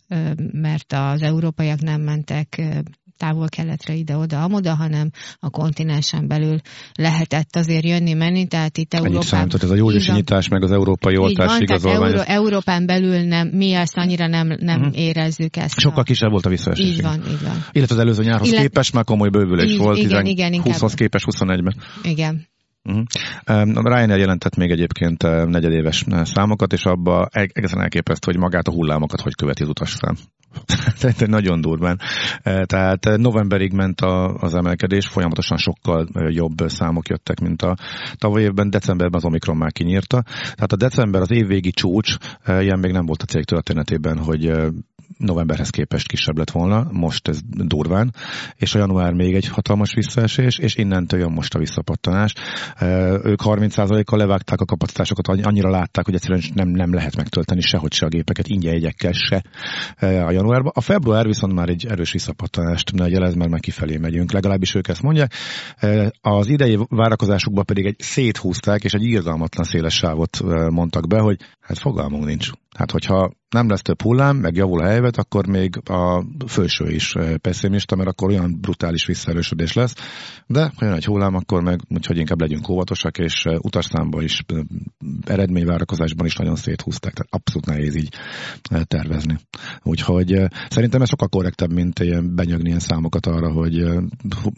mert 0.51 0.93
az 0.93 1.21
európaiak 1.21 1.81
nem 1.81 2.01
mentek 2.01 2.61
távol-keletre 3.17 3.93
ide-oda, 3.93 4.43
amoda, 4.43 4.75
hanem 4.75 5.11
a 5.39 5.49
kontinensen 5.49 6.27
belül 6.27 6.59
lehetett 6.95 7.55
azért 7.55 7.85
jönni-menni, 7.85 8.47
tehát 8.47 8.77
itt 8.77 8.93
Európában... 8.93 9.49
ez 9.61 9.69
a 9.69 9.75
júliusi 9.75 10.11
nyitás, 10.11 10.47
meg 10.47 10.63
az 10.63 10.71
európai 10.71 11.17
oltás 11.17 11.59
igazolvány. 11.59 12.11
Euró, 12.11 12.21
Európán 12.25 12.85
belül 12.85 13.19
nem, 13.19 13.47
mi 13.47 13.71
ezt 13.71 13.97
annyira 13.97 14.27
nem, 14.27 14.55
nem 14.59 14.79
uh-huh. 14.79 14.99
érezzük 14.99 15.55
ezt. 15.55 15.79
Sokkal 15.79 15.99
a... 15.99 16.03
kisebb 16.03 16.31
volt 16.31 16.45
a 16.45 16.49
visszaesés. 16.49 16.85
Így 16.85 17.01
van, 17.01 17.23
így 17.29 17.41
van. 17.43 17.65
Illetve 17.71 17.95
az 17.95 18.01
előző 18.01 18.23
nyárhoz 18.23 18.47
Illet... 18.47 18.61
képest 18.61 18.93
már 18.93 19.03
komoly 19.03 19.29
bővülés 19.29 19.71
így, 19.71 19.77
volt, 19.77 19.97
igen, 19.97 20.25
igen, 20.25 20.61
20-hoz 20.63 20.93
képest 20.93 21.25
21-ben. 21.29 21.75
Igen. 22.03 22.47
Uh-huh. 22.87 23.83
Ryanair 23.83 24.19
jelentett 24.19 24.55
még 24.55 24.71
egyébként 24.71 25.21
negyedéves 25.49 26.05
számokat, 26.23 26.73
és 26.73 26.83
abba 26.83 27.27
egészen 27.31 27.81
elképesztő, 27.81 28.31
hogy 28.31 28.41
magát 28.41 28.67
a 28.67 28.71
hullámokat 28.71 29.21
hogy 29.21 29.35
követi 29.35 29.63
az 29.63 29.69
utasszám. 29.69 30.15
Szerintem 30.95 31.29
nagyon 31.37 31.61
durván. 31.61 31.99
Tehát 32.65 33.17
novemberig 33.17 33.73
ment 33.73 34.01
a, 34.01 34.33
az 34.33 34.53
emelkedés, 34.53 35.07
folyamatosan 35.07 35.57
sokkal 35.57 36.07
jobb 36.29 36.57
számok 36.65 37.07
jöttek, 37.07 37.39
mint 37.39 37.61
a 37.61 37.75
tavaly 38.15 38.41
évben, 38.41 38.69
decemberben 38.69 39.19
az 39.19 39.25
Omikron 39.25 39.57
már 39.57 39.71
kinyírta. 39.71 40.23
Tehát 40.41 40.71
a 40.71 40.75
december 40.75 41.21
az 41.21 41.31
évvégi 41.31 41.71
csúcs, 41.71 42.17
ilyen 42.47 42.79
még 42.79 42.91
nem 42.91 43.05
volt 43.05 43.21
a 43.21 43.25
cég 43.25 43.43
történetében, 43.43 44.17
hogy 44.17 44.51
novemberhez 45.17 45.69
képest 45.69 46.07
kisebb 46.07 46.37
lett 46.37 46.51
volna, 46.51 46.87
most 46.91 47.27
ez 47.27 47.39
durván, 47.43 48.13
és 48.55 48.75
a 48.75 48.79
január 48.79 49.13
még 49.13 49.35
egy 49.35 49.47
hatalmas 49.47 49.93
visszaesés, 49.93 50.57
és 50.57 50.75
innentől 50.75 51.19
jön 51.19 51.31
most 51.31 51.53
a 51.53 51.59
visszapattanás. 51.59 52.33
Ők 53.23 53.41
30%-kal 53.43 54.19
levágták 54.19 54.61
a 54.61 54.65
kapacitásokat, 54.65 55.27
annyira 55.27 55.69
látták, 55.69 56.05
hogy 56.05 56.13
egyszerűen 56.13 56.41
nem, 56.53 56.69
nem 56.69 56.93
lehet 56.93 57.15
megtölteni 57.15 57.61
sehogy 57.61 57.93
se 57.93 58.05
a 58.05 58.09
gépeket, 58.09 58.47
ingyen 58.47 58.73
jegyekkel 58.73 59.11
se 59.11 59.43
a 59.99 60.31
januárban. 60.31 60.71
A 60.75 60.81
február 60.81 61.25
viszont 61.25 61.53
már 61.53 61.69
egy 61.69 61.85
erős 61.89 62.11
visszapattanást 62.11 62.91
jelez, 62.95 63.35
mert 63.35 63.49
már 63.49 63.59
kifelé 63.59 63.97
megyünk, 63.97 64.31
legalábbis 64.31 64.75
ők 64.75 64.87
ezt 64.87 65.01
mondják. 65.01 65.33
Az 66.21 66.47
idei 66.47 66.77
várakozásukban 66.89 67.65
pedig 67.65 67.85
egy 67.85 67.95
széthúzták, 67.99 68.83
és 68.83 68.93
egy 68.93 69.03
írgalmatlan 69.03 69.65
széles 69.65 69.93
sávot 69.93 70.39
mondtak 70.69 71.07
be, 71.07 71.19
hogy 71.19 71.37
hát 71.59 71.77
fogalmunk 71.77 72.25
nincs. 72.25 72.49
Hát 72.75 72.91
hogyha 72.91 73.31
nem 73.49 73.69
lesz 73.69 73.81
több 73.81 74.01
hullám, 74.01 74.37
meg 74.37 74.55
javul 74.55 74.79
a 74.79 74.87
helyzet, 74.87 75.17
akkor 75.17 75.47
még 75.47 75.81
a 75.89 76.23
felső 76.45 76.89
is 76.89 77.15
pessimista, 77.41 77.95
mert 77.95 78.09
akkor 78.09 78.29
olyan 78.29 78.57
brutális 78.61 79.05
visszaerősödés 79.05 79.73
lesz. 79.73 79.95
De 80.47 80.71
ha 80.75 80.85
jön 80.85 80.93
egy 80.93 81.05
hullám, 81.05 81.35
akkor 81.35 81.61
meg 81.61 81.79
úgyhogy 81.89 82.17
inkább 82.17 82.41
legyünk 82.41 82.69
óvatosak, 82.69 83.17
és 83.17 83.45
utasszámban 83.61 84.23
is, 84.23 84.45
eredményvárakozásban 85.25 86.25
is 86.25 86.35
nagyon 86.35 86.55
széthúzták. 86.55 87.13
Tehát 87.13 87.33
abszolút 87.33 87.65
nehéz 87.65 87.95
így 87.95 88.13
tervezni. 88.83 89.37
Úgyhogy 89.83 90.41
szerintem 90.69 91.01
ez 91.01 91.09
sokkal 91.09 91.27
korrektebb, 91.27 91.73
mint 91.73 91.99
ilyen 91.99 92.35
benyögni 92.35 92.67
ilyen 92.67 92.79
számokat 92.79 93.25
arra, 93.25 93.51
hogy 93.51 93.83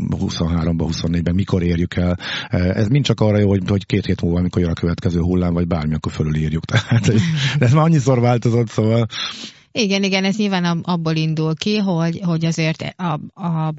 23-ban, 0.10 0.89
24-ben 0.91 1.36
mikor 1.36 1.63
érjük 1.63 1.96
el. 1.96 2.17
Ez 2.50 2.88
mind 2.88 3.05
csak 3.05 3.19
arra 3.19 3.38
jó, 3.39 3.50
hogy, 3.50 3.62
hogy 3.67 3.86
két 3.86 4.05
hét 4.05 4.22
múlva, 4.22 4.39
amikor 4.39 4.62
jön 4.62 4.72
a 4.72 4.74
következő 4.74 5.19
hullám, 5.19 5.53
vagy 5.53 5.67
bármi, 5.67 5.93
akkor 5.93 6.12
fölülírjuk. 6.12 6.65
Tehát 6.72 7.13
ez 7.60 7.74
már 7.74 7.84
annyiszor 7.84 8.19
változott, 8.19 8.69
szóval 8.81 9.05
igen, 9.71 10.03
igen, 10.03 10.24
ez 10.24 10.38
nyilván 10.38 10.63
abból 10.81 11.15
indul 11.15 11.55
ki, 11.55 11.77
hogy, 11.77 12.19
hogy 12.24 12.45
azért 12.45 12.93
a, 12.98 13.19
a 13.33 13.74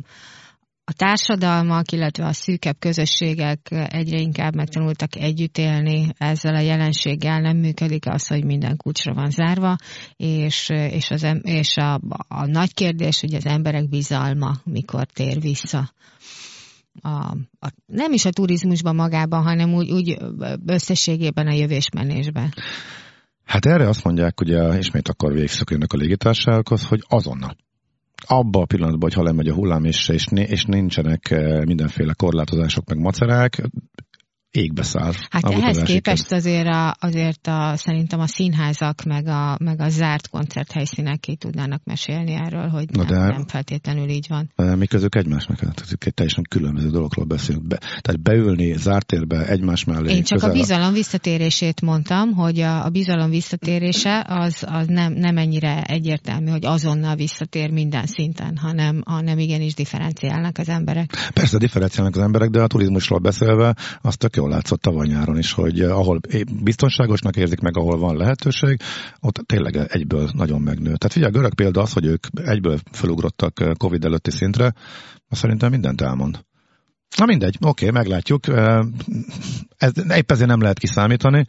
a 0.90 0.92
társadalmak, 0.92 1.92
illetve 1.92 2.26
a 2.26 2.32
szűkebb 2.32 2.76
közösségek 2.78 3.68
egyre 3.70 4.18
inkább 4.18 4.54
megtanultak 4.54 5.16
együtt 5.16 5.58
élni 5.58 6.06
ezzel 6.18 6.54
a 6.54 6.60
jelenséggel, 6.60 7.40
nem 7.40 7.56
működik 7.56 8.06
az, 8.06 8.26
hogy 8.26 8.44
minden 8.44 8.76
kulcsra 8.76 9.14
van 9.14 9.30
zárva, 9.30 9.76
és, 10.16 10.68
és, 10.68 11.10
az, 11.10 11.26
és 11.42 11.76
a, 11.76 12.00
a 12.28 12.46
nagy 12.46 12.74
kérdés, 12.74 13.20
hogy 13.20 13.34
az 13.34 13.46
emberek 13.46 13.88
bizalma 13.88 14.52
mikor 14.64 15.04
tér 15.04 15.40
vissza. 15.40 15.92
A, 17.02 17.08
a, 17.58 17.72
nem 17.86 18.12
is 18.12 18.24
a 18.24 18.30
turizmusban 18.30 18.94
magában, 18.94 19.42
hanem 19.42 19.74
úgy, 19.74 19.90
úgy 19.90 20.18
összességében 20.66 21.46
a 21.46 21.54
jövésmenésben. 21.54 22.52
Hát 23.50 23.66
erre 23.66 23.88
azt 23.88 24.04
mondják, 24.04 24.40
ugye 24.40 24.78
ismét 24.78 25.08
akkor 25.08 25.32
végszakjönnek 25.32 25.92
a 25.92 25.96
légitársaságokhoz, 25.96 26.86
hogy 26.86 27.04
azonnal. 27.08 27.56
Abba 28.26 28.60
a 28.60 28.66
pillanatban, 28.66 29.00
hogy 29.00 29.14
ha 29.14 29.22
lemegy 29.22 29.48
a 29.48 29.54
hullám, 29.54 29.84
és, 29.84 30.08
és, 30.08 30.26
és 30.32 30.64
nincsenek 30.64 31.30
eh, 31.30 31.64
mindenféle 31.64 32.12
korlátozások, 32.12 32.88
meg 32.88 32.98
macerák, 32.98 33.62
égbe 34.50 34.82
száll. 34.82 35.12
Hát 35.30 35.44
ehhez 35.44 35.82
képest 35.82 36.32
azért, 36.32 36.66
a, 36.66 36.96
azért 37.00 37.46
a, 37.46 37.76
szerintem 37.76 38.20
a 38.20 38.26
színházak 38.26 39.02
meg 39.02 39.26
a, 39.26 39.56
meg 39.64 39.80
a 39.80 39.88
zárt 39.88 40.28
koncerthelyszínek 40.28 41.20
ki 41.20 41.36
tudnának 41.36 41.80
mesélni 41.84 42.32
erről, 42.32 42.68
hogy 42.68 42.90
Na 42.90 43.02
nem, 43.02 43.06
de, 43.06 43.18
nem 43.18 43.46
feltétlenül 43.46 44.08
így 44.08 44.26
van. 44.28 44.52
Mi 44.78 44.86
közük 44.86 45.14
egymásnak, 45.14 45.58
tehát 45.58 45.84
egy 46.00 46.14
teljesen 46.14 46.44
különböző 46.48 46.90
dologról 46.90 47.24
beszélünk. 47.24 47.66
Be, 47.66 47.76
tehát 47.76 48.22
beülni 48.22 48.76
zárt 48.76 49.06
térbe 49.06 49.46
egymás 49.46 49.84
mellé. 49.84 50.14
Én 50.14 50.22
csak 50.22 50.42
a 50.42 50.52
bizalom 50.52 50.92
visszatérését 50.92 51.80
mondtam, 51.80 52.32
hogy 52.32 52.60
a, 52.60 52.84
a 52.84 52.88
bizalom 52.88 53.30
visszatérése 53.30 54.24
az, 54.28 54.64
az 54.66 54.86
nem, 54.86 55.12
nem 55.12 55.36
ennyire 55.36 55.82
egyértelmű, 55.82 56.50
hogy 56.50 56.64
azonnal 56.64 57.14
visszatér 57.14 57.70
minden 57.70 58.06
szinten, 58.06 58.56
hanem, 58.56 59.02
hanem 59.06 59.38
igenis 59.38 59.74
differenciálnak 59.74 60.58
az 60.58 60.68
emberek. 60.68 61.30
Persze 61.34 61.58
differenciálnak 61.58 62.16
az 62.16 62.22
emberek, 62.22 62.50
de 62.50 62.62
a 62.62 62.66
turizmusról 62.66 63.18
beszélve 63.18 63.74
azt 64.02 64.18
tök 64.18 64.38
jól 64.40 64.48
látszott 64.48 64.80
tavaly 64.80 65.06
nyáron 65.06 65.38
is, 65.38 65.52
hogy 65.52 65.80
eh, 65.80 65.98
ahol 65.98 66.20
biztonságosnak 66.62 67.36
érzik 67.36 67.60
meg, 67.60 67.76
ahol 67.76 67.98
van 67.98 68.16
lehetőség, 68.16 68.80
ott 69.20 69.40
tényleg 69.46 69.76
egyből 69.76 70.30
nagyon 70.32 70.60
megnő. 70.60 70.84
Tehát 70.84 71.12
figyelj, 71.12 71.32
a 71.32 71.34
görög 71.36 71.54
példa 71.54 71.80
az, 71.80 71.92
hogy 71.92 72.04
ők 72.04 72.26
egyből 72.44 72.78
felugrottak 72.90 73.60
eh, 73.60 73.70
Covid 73.78 74.04
előtti 74.04 74.30
szintre, 74.30 74.74
azt 75.28 75.40
szerintem 75.40 75.70
mindent 75.70 76.00
elmond. 76.00 76.44
Na 77.16 77.24
mindegy, 77.24 77.56
oké, 77.60 77.90
meglátjuk. 77.90 78.48
Eh, 78.48 78.78
ez, 79.76 79.92
épp 80.16 80.30
ezért 80.30 80.48
nem 80.48 80.60
lehet 80.60 80.78
kiszámítani. 80.78 81.46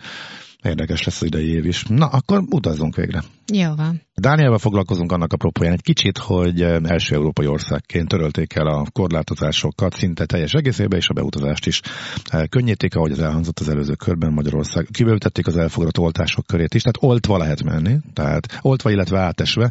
Érdekes 0.64 1.04
lesz 1.04 1.22
az 1.22 1.28
idei 1.28 1.48
év 1.48 1.66
is. 1.66 1.84
Na, 1.84 2.06
akkor 2.06 2.44
utazzunk 2.50 2.96
végre. 2.96 3.24
Jó 3.54 3.76
van. 3.76 4.02
Dánielvel 4.16 4.58
foglalkozunk 4.58 5.12
annak 5.12 5.34
apropóján 5.34 5.74
egy 5.74 5.82
kicsit, 5.82 6.18
hogy 6.18 6.62
eh, 6.62 6.78
első 6.84 7.16
európai 7.16 7.48
országként 7.48 8.08
törölték 8.08 8.54
el 8.54 8.68
a 8.68 8.86
korlátozásokat 8.92 9.94
szinte 9.94 10.26
teljes 10.26 10.54
egészében, 10.54 11.00
és 11.00 11.10
a 11.10 11.14
beutazást 11.14 11.66
is 11.66 11.82
eh, 12.30 12.44
könnyítik, 12.50 12.96
ahogy 12.96 13.12
az 13.12 13.20
elhangzott 13.20 13.60
az 13.60 13.70
előző 13.70 13.94
körben 13.94 14.34
Magyarország. 14.34 14.88
Kibővítették 14.92 15.48
az 15.48 15.58
elfogadott 15.58 15.98
oltások 15.98 16.46
körét 16.46 16.74
is, 16.74 16.82
tehát 16.82 17.12
oltva 17.14 17.38
lehet 17.38 17.64
menni, 17.64 17.98
tehát 18.14 18.60
oltva, 18.62 18.92
illetve 18.92 19.20
átesve, 19.20 19.70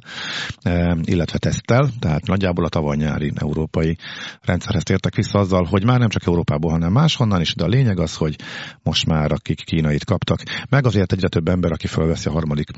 eh, 0.63 0.97
illetve 1.03 1.39
tesztel, 1.39 1.91
tehát 1.99 2.27
nagyjából 2.27 2.65
a 2.65 2.69
tavaly 2.69 2.97
nyári 2.97 3.33
európai 3.35 3.97
rendszerhez 4.43 4.83
tértek 4.83 5.15
vissza 5.15 5.39
azzal, 5.39 5.65
hogy 5.65 5.85
már 5.85 5.99
nem 5.99 6.09
csak 6.09 6.27
Európából, 6.27 6.71
hanem 6.71 6.93
máshonnan 6.93 7.41
is, 7.41 7.55
de 7.55 7.65
a 7.65 7.69
lényeg 7.69 7.99
az, 7.99 8.17
hogy 8.17 8.37
most 8.83 9.07
már 9.07 9.33
akik 9.33 9.65
kínait 9.65 10.05
kaptak, 10.05 10.43
meg 10.69 10.80
azért 10.85 11.13
egyre 11.13 11.29
több 11.29 11.49
ember, 11.49 11.73
aki 11.73 11.87
felveszi 11.87 12.29
a 12.29 12.33
harmadik 12.33 12.69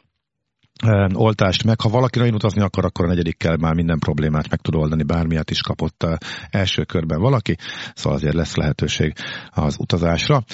oltást 1.13 1.65
meg. 1.65 1.81
Ha 1.81 1.89
valaki 1.89 2.19
nagyon 2.19 2.35
utazni 2.35 2.63
akar, 2.63 2.85
akkor 2.85 3.05
a 3.05 3.09
negyedikkel 3.09 3.57
már 3.57 3.75
minden 3.75 3.99
problémát 3.99 4.51
meg 4.51 4.61
tud 4.61 4.75
oldani, 4.75 5.03
bármilyet 5.03 5.51
is 5.51 5.61
kapott 5.61 6.07
első 6.51 6.85
körben 6.85 7.21
valaki, 7.21 7.57
szóval 7.95 8.19
azért 8.19 8.35
lesz 8.35 8.55
lehetőség 8.55 9.13
az 9.51 9.77
utazásra. 9.79 10.45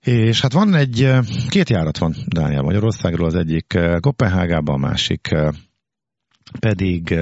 És 0.00 0.40
hát 0.40 0.52
van 0.52 0.74
egy, 0.74 1.12
két 1.48 1.68
járat 1.68 1.98
van 1.98 2.14
Dániel 2.26 2.62
Magyarországról, 2.62 3.26
az 3.26 3.34
egyik 3.34 3.78
Kopenhágába, 4.00 4.72
a 4.72 4.78
másik 4.78 5.28
pedig 6.58 7.14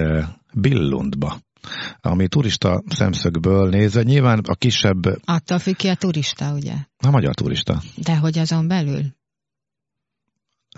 Billundba 0.54 1.36
ami 2.00 2.28
turista 2.28 2.82
szemszögből 2.88 3.68
nézve, 3.68 4.02
nyilván 4.02 4.38
a 4.38 4.54
kisebb... 4.54 5.02
Attól 5.24 5.58
függ 5.58 5.76
ki 5.76 5.88
a 5.88 5.94
turista, 5.94 6.52
ugye? 6.52 6.74
A 6.98 7.10
magyar 7.10 7.34
turista. 7.34 7.82
De 7.96 8.16
hogy 8.16 8.38
azon 8.38 8.68
belül? 8.68 9.02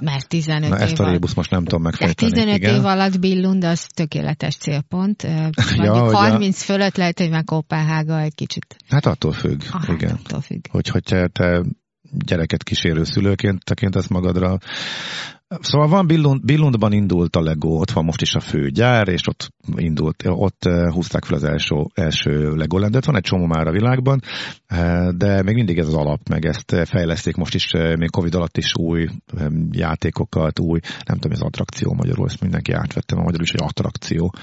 Mert 0.01 0.29
15 0.29 0.69
Na, 0.69 0.77
év 0.77 0.83
ezt 0.83 0.99
a 0.99 1.11
rébusz 1.11 1.35
most 1.35 1.51
nem 1.51 1.65
tudom 1.65 1.83
megfejteni. 1.83 2.31
15 2.33 2.57
igen. 2.57 2.75
év 2.75 2.85
alatt 2.85 3.21
Billund 3.21 3.65
az 3.65 3.87
tökéletes 3.87 4.57
célpont. 4.57 5.23
ja, 5.77 6.17
30 6.17 6.61
a... 6.61 6.65
fölött 6.65 6.97
lehet, 6.97 7.19
hogy 7.19 7.31
már 7.31 7.45
Kopenhága 7.45 8.21
egy 8.21 8.35
kicsit. 8.35 8.77
Hát 8.89 9.07
attól 9.07 9.33
függ. 9.33 9.61
Ah, 9.71 9.89
igen. 9.89 10.11
attól 10.11 10.41
függ. 10.41 10.65
Hogy, 10.71 10.89
hogy 10.89 11.03
te, 11.03 11.29
te 11.29 11.63
gyereket 12.11 12.63
kísérő 12.63 13.05
szülőként 13.05 13.65
tekintesz 13.65 14.07
magadra, 14.07 14.59
Szóval 15.49 15.89
van 15.89 16.07
Billund, 16.07 16.45
Billundban 16.45 16.93
indult 16.93 17.37
a 17.37 17.41
Lego, 17.41 17.69
ott 17.69 17.91
van 17.91 18.05
most 18.05 18.23
is 18.23 18.35
a 18.35 18.41
főgyár, 18.41 19.09
és 19.09 19.27
ott 19.29 19.53
indult, 19.77 20.23
ott 20.27 20.65
eh, 20.65 20.93
húzták 20.93 21.25
fel 21.25 21.37
az 21.37 21.45
első, 21.45 21.75
első 21.95 22.55
Legolandet. 22.55 23.05
Van 23.05 23.17
egy 23.17 23.23
csomó 23.23 23.47
már 23.47 23.67
a 23.67 23.73
világban, 23.73 24.21
eh, 24.67 25.09
de 25.09 25.43
még 25.43 25.55
mindig 25.55 25.79
ez 25.79 25.87
az 25.87 25.95
alap, 25.95 26.29
meg 26.29 26.45
ezt 26.45 26.77
fejleszték 26.85 27.37
most 27.37 27.55
is, 27.55 27.73
eh, 27.73 27.97
még 27.97 28.11
Covid 28.11 28.35
alatt 28.35 28.57
is 28.57 28.73
új 28.79 29.09
játékokat, 29.71 30.59
új, 30.59 30.81
nem 31.05 31.19
tudom, 31.19 31.33
ez 31.33 31.41
attrakció 31.41 31.93
magyarul, 31.93 32.27
ezt 32.27 32.41
mindenki 32.41 32.73
átvettem 32.73 33.19
a 33.19 33.23
magyarul 33.23 33.45
is, 33.45 33.51
hogy 33.51 33.63
attrakció. 33.65 34.35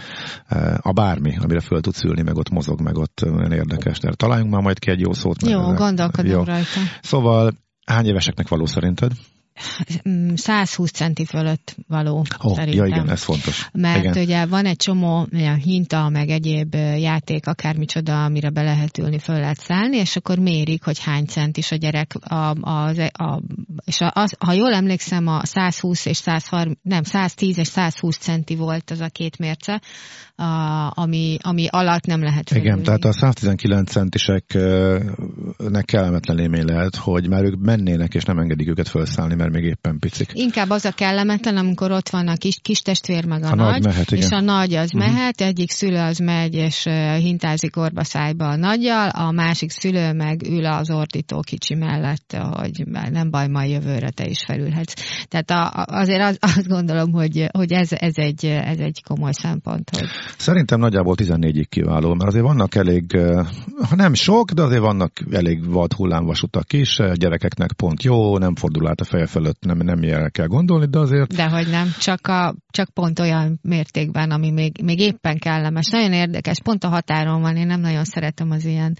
A 0.77 0.91
bármi, 0.91 1.37
amire 1.41 1.59
föl 1.59 1.81
tudsz 1.81 2.03
ülni, 2.03 2.21
meg 2.21 2.35
ott 2.35 2.49
mozog, 2.49 2.81
meg 2.81 2.97
ott 2.97 3.21
olyan 3.23 3.51
érdekes. 3.51 3.99
De 3.99 4.13
találjunk 4.13 4.51
már 4.51 4.61
majd 4.61 4.79
ki 4.79 4.89
egy 4.91 4.99
jó 4.99 5.13
szót. 5.13 5.47
Jó, 5.47 5.73
gondolkodom 5.73 6.31
jó. 6.31 6.43
rajta. 6.43 6.79
Szóval 7.01 7.53
hány 7.85 8.05
éveseknek 8.05 8.47
való 8.47 8.65
szerinted? 8.65 9.11
120 10.33 10.91
centi 10.91 11.25
fölött 11.25 11.75
való 11.87 12.25
oh, 12.39 12.55
szerintem. 12.55 12.85
Ja 12.85 12.95
igen, 12.95 13.09
ez 13.09 13.23
fontos. 13.23 13.69
Mert 13.73 14.03
igen. 14.03 14.23
ugye 14.23 14.45
van 14.45 14.65
egy 14.65 14.75
csomó 14.75 15.27
olyan 15.33 15.55
hinta, 15.55 16.09
meg 16.09 16.29
egyéb 16.29 16.73
játék, 16.97 17.47
akármicsoda, 17.47 18.23
amire 18.23 18.49
be 18.49 18.61
lehet 18.61 18.97
ülni, 18.97 19.19
föl 19.19 19.39
lehet 19.39 19.59
szállni, 19.59 19.97
és 19.97 20.15
akkor 20.15 20.37
mérik, 20.37 20.83
hogy 20.83 20.99
hány 21.03 21.25
centis 21.25 21.71
a 21.71 21.75
gyerek. 21.75 22.15
A, 22.19 22.35
a, 22.61 22.89
a, 23.11 23.41
és 23.85 24.01
a, 24.01 24.11
az, 24.13 24.35
ha 24.39 24.53
jól 24.53 24.73
emlékszem, 24.73 25.27
a 25.27 25.45
120 25.45 26.05
és 26.05 26.17
130, 26.17 26.79
nem, 26.81 27.03
110 27.03 27.57
és 27.57 27.67
120 27.67 28.17
centi 28.17 28.55
volt 28.55 28.91
az 28.91 28.99
a 28.99 29.07
két 29.07 29.37
mérce, 29.37 29.81
a, 30.35 30.91
ami, 30.93 31.37
ami 31.41 31.67
alatt 31.69 32.05
nem 32.05 32.21
lehet 32.21 32.49
felülni. 32.49 32.69
Igen, 32.69 32.83
tehát 32.83 33.05
a 33.05 33.13
119 33.13 33.91
centiseknek 33.91 35.85
kellemetlen 35.85 36.39
élmény 36.39 36.65
lehet, 36.65 36.95
hogy 36.95 37.29
már 37.29 37.43
ők 37.43 37.59
mennének, 37.59 38.13
és 38.13 38.23
nem 38.23 38.37
engedik 38.37 38.67
őket 38.67 38.87
felszállni, 38.87 39.35
mert 39.43 39.55
még 39.55 39.63
éppen 39.63 39.99
picik. 39.99 40.31
Inkább 40.33 40.69
az 40.69 40.85
a 40.85 40.91
kellemetlen, 40.91 41.57
amikor 41.57 41.91
ott 41.91 42.09
van 42.09 42.27
a 42.27 42.35
kis, 42.35 42.59
kis 42.61 42.81
testvér 42.81 43.25
meg 43.25 43.43
a, 43.43 43.51
a 43.51 43.55
nagy, 43.55 43.71
nagy 43.71 43.83
mehet, 43.83 44.11
igen. 44.11 44.23
és 44.23 44.29
a 44.29 44.39
nagy 44.39 44.73
az 44.73 44.93
uh-huh. 44.93 45.13
mehet, 45.13 45.41
egyik 45.41 45.71
szülő 45.71 45.97
az 45.97 46.17
megy, 46.17 46.53
és 46.53 46.83
hintázik 47.17 47.77
orba 47.77 48.03
szájba 48.03 48.47
a 48.47 48.55
nagyjal, 48.55 49.09
a 49.09 49.31
másik 49.31 49.71
szülő 49.71 50.13
meg 50.13 50.41
ül 50.49 50.65
az 50.65 50.91
ordító 50.91 51.39
kicsi 51.39 51.75
mellett, 51.75 52.37
hogy 52.51 52.83
nem 53.11 53.29
baj, 53.29 53.47
majd 53.47 53.71
jövőre 53.71 54.09
te 54.09 54.25
is 54.25 54.43
felülhetsz. 54.45 54.93
Tehát 55.27 55.49
a, 55.51 55.85
azért 55.85 56.21
az, 56.21 56.37
azt 56.39 56.67
gondolom, 56.67 57.11
hogy, 57.11 57.45
hogy 57.51 57.71
ez, 57.71 57.91
ez, 57.91 58.17
egy, 58.17 58.45
ez 58.45 58.77
egy 58.77 59.03
komoly 59.07 59.31
szempont. 59.31 59.89
Hogy... 59.89 60.07
Szerintem 60.37 60.79
nagyjából 60.79 61.15
14-ig 61.17 61.65
kiváló, 61.69 62.13
mert 62.13 62.29
azért 62.29 62.45
vannak 62.45 62.75
elég, 62.75 63.17
ha 63.89 63.95
nem 63.95 64.13
sok, 64.13 64.51
de 64.51 64.61
azért 64.61 64.81
vannak 64.81 65.11
elég 65.31 65.69
vad 65.69 65.93
hullámvasutak 65.93 66.73
is, 66.73 66.99
gyerekeknek 67.13 67.71
pont 67.73 68.03
jó, 68.03 68.37
nem 68.37 68.55
fordul 68.55 68.87
át 68.87 69.01
a 69.01 69.03
feje 69.03 69.25
fölött, 69.33 69.65
nem, 69.65 69.77
nem 69.77 70.03
ilyenre 70.03 70.29
kell 70.29 70.47
gondolni, 70.47 70.85
de 70.85 70.99
azért... 70.99 71.35
Dehogy 71.35 71.69
nem, 71.69 71.87
csak, 71.99 72.27
a, 72.27 72.55
csak 72.69 72.89
pont 72.89 73.19
olyan 73.19 73.59
mértékben, 73.61 74.31
ami 74.31 74.51
még, 74.51 74.81
még 74.83 74.99
éppen 74.99 75.37
kellemes. 75.37 75.89
Nagyon 75.89 76.13
érdekes, 76.13 76.61
pont 76.63 76.83
a 76.83 76.87
határon 76.87 77.41
van, 77.41 77.55
én 77.55 77.67
nem 77.67 77.79
nagyon 77.79 78.03
szeretem 78.03 78.51
az 78.51 78.65
ilyen, 78.65 78.97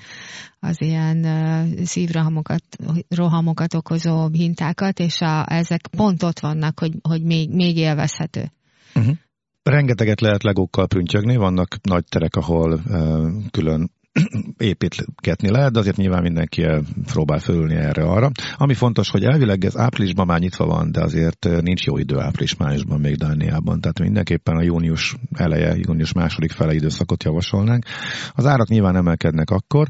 az 0.59 0.81
ilyen 0.81 1.17
uh, 1.17 1.83
szívrohamokat 1.83 2.63
rohamokat 3.09 3.73
okozó 3.73 4.29
hintákat, 4.29 4.99
és 4.99 5.21
a, 5.21 5.45
ezek 5.47 5.87
pont 5.97 6.23
ott 6.23 6.39
vannak, 6.39 6.79
hogy, 6.79 6.93
hogy 7.01 7.23
még, 7.23 7.49
még 7.49 7.77
élvezhető. 7.77 8.51
Uh-huh. 8.95 9.15
Rengeteget 9.63 10.21
lehet 10.21 10.43
legókkal 10.43 10.87
prüntjögni, 10.87 11.35
vannak 11.35 11.77
nagy 11.81 12.03
terek, 12.09 12.35
ahol 12.35 12.73
uh, 12.73 13.31
külön 13.51 13.91
építgetni 14.57 15.49
lehet, 15.49 15.71
de 15.71 15.79
azért 15.79 15.97
nyilván 15.97 16.21
mindenki 16.21 16.65
próbál 17.05 17.39
fölülni 17.39 17.75
erre-arra. 17.75 18.31
Ami 18.55 18.73
fontos, 18.73 19.09
hogy 19.09 19.23
elvileg 19.23 19.65
ez 19.65 19.77
áprilisban 19.77 20.25
már 20.25 20.39
nyitva 20.39 20.65
van, 20.65 20.91
de 20.91 21.01
azért 21.01 21.61
nincs 21.61 21.85
jó 21.85 21.97
idő 21.97 22.19
április-májusban 22.19 22.99
még 22.99 23.15
Dániában, 23.15 23.79
tehát 23.79 23.99
mindenképpen 23.99 24.55
a 24.55 24.63
június 24.63 25.15
eleje, 25.33 25.75
június 25.77 26.13
második 26.13 26.51
fele 26.51 26.73
időszakot 26.73 27.23
javasolnánk. 27.23 27.85
Az 28.31 28.45
árak 28.45 28.67
nyilván 28.67 28.95
emelkednek 28.95 29.49
akkor, 29.49 29.87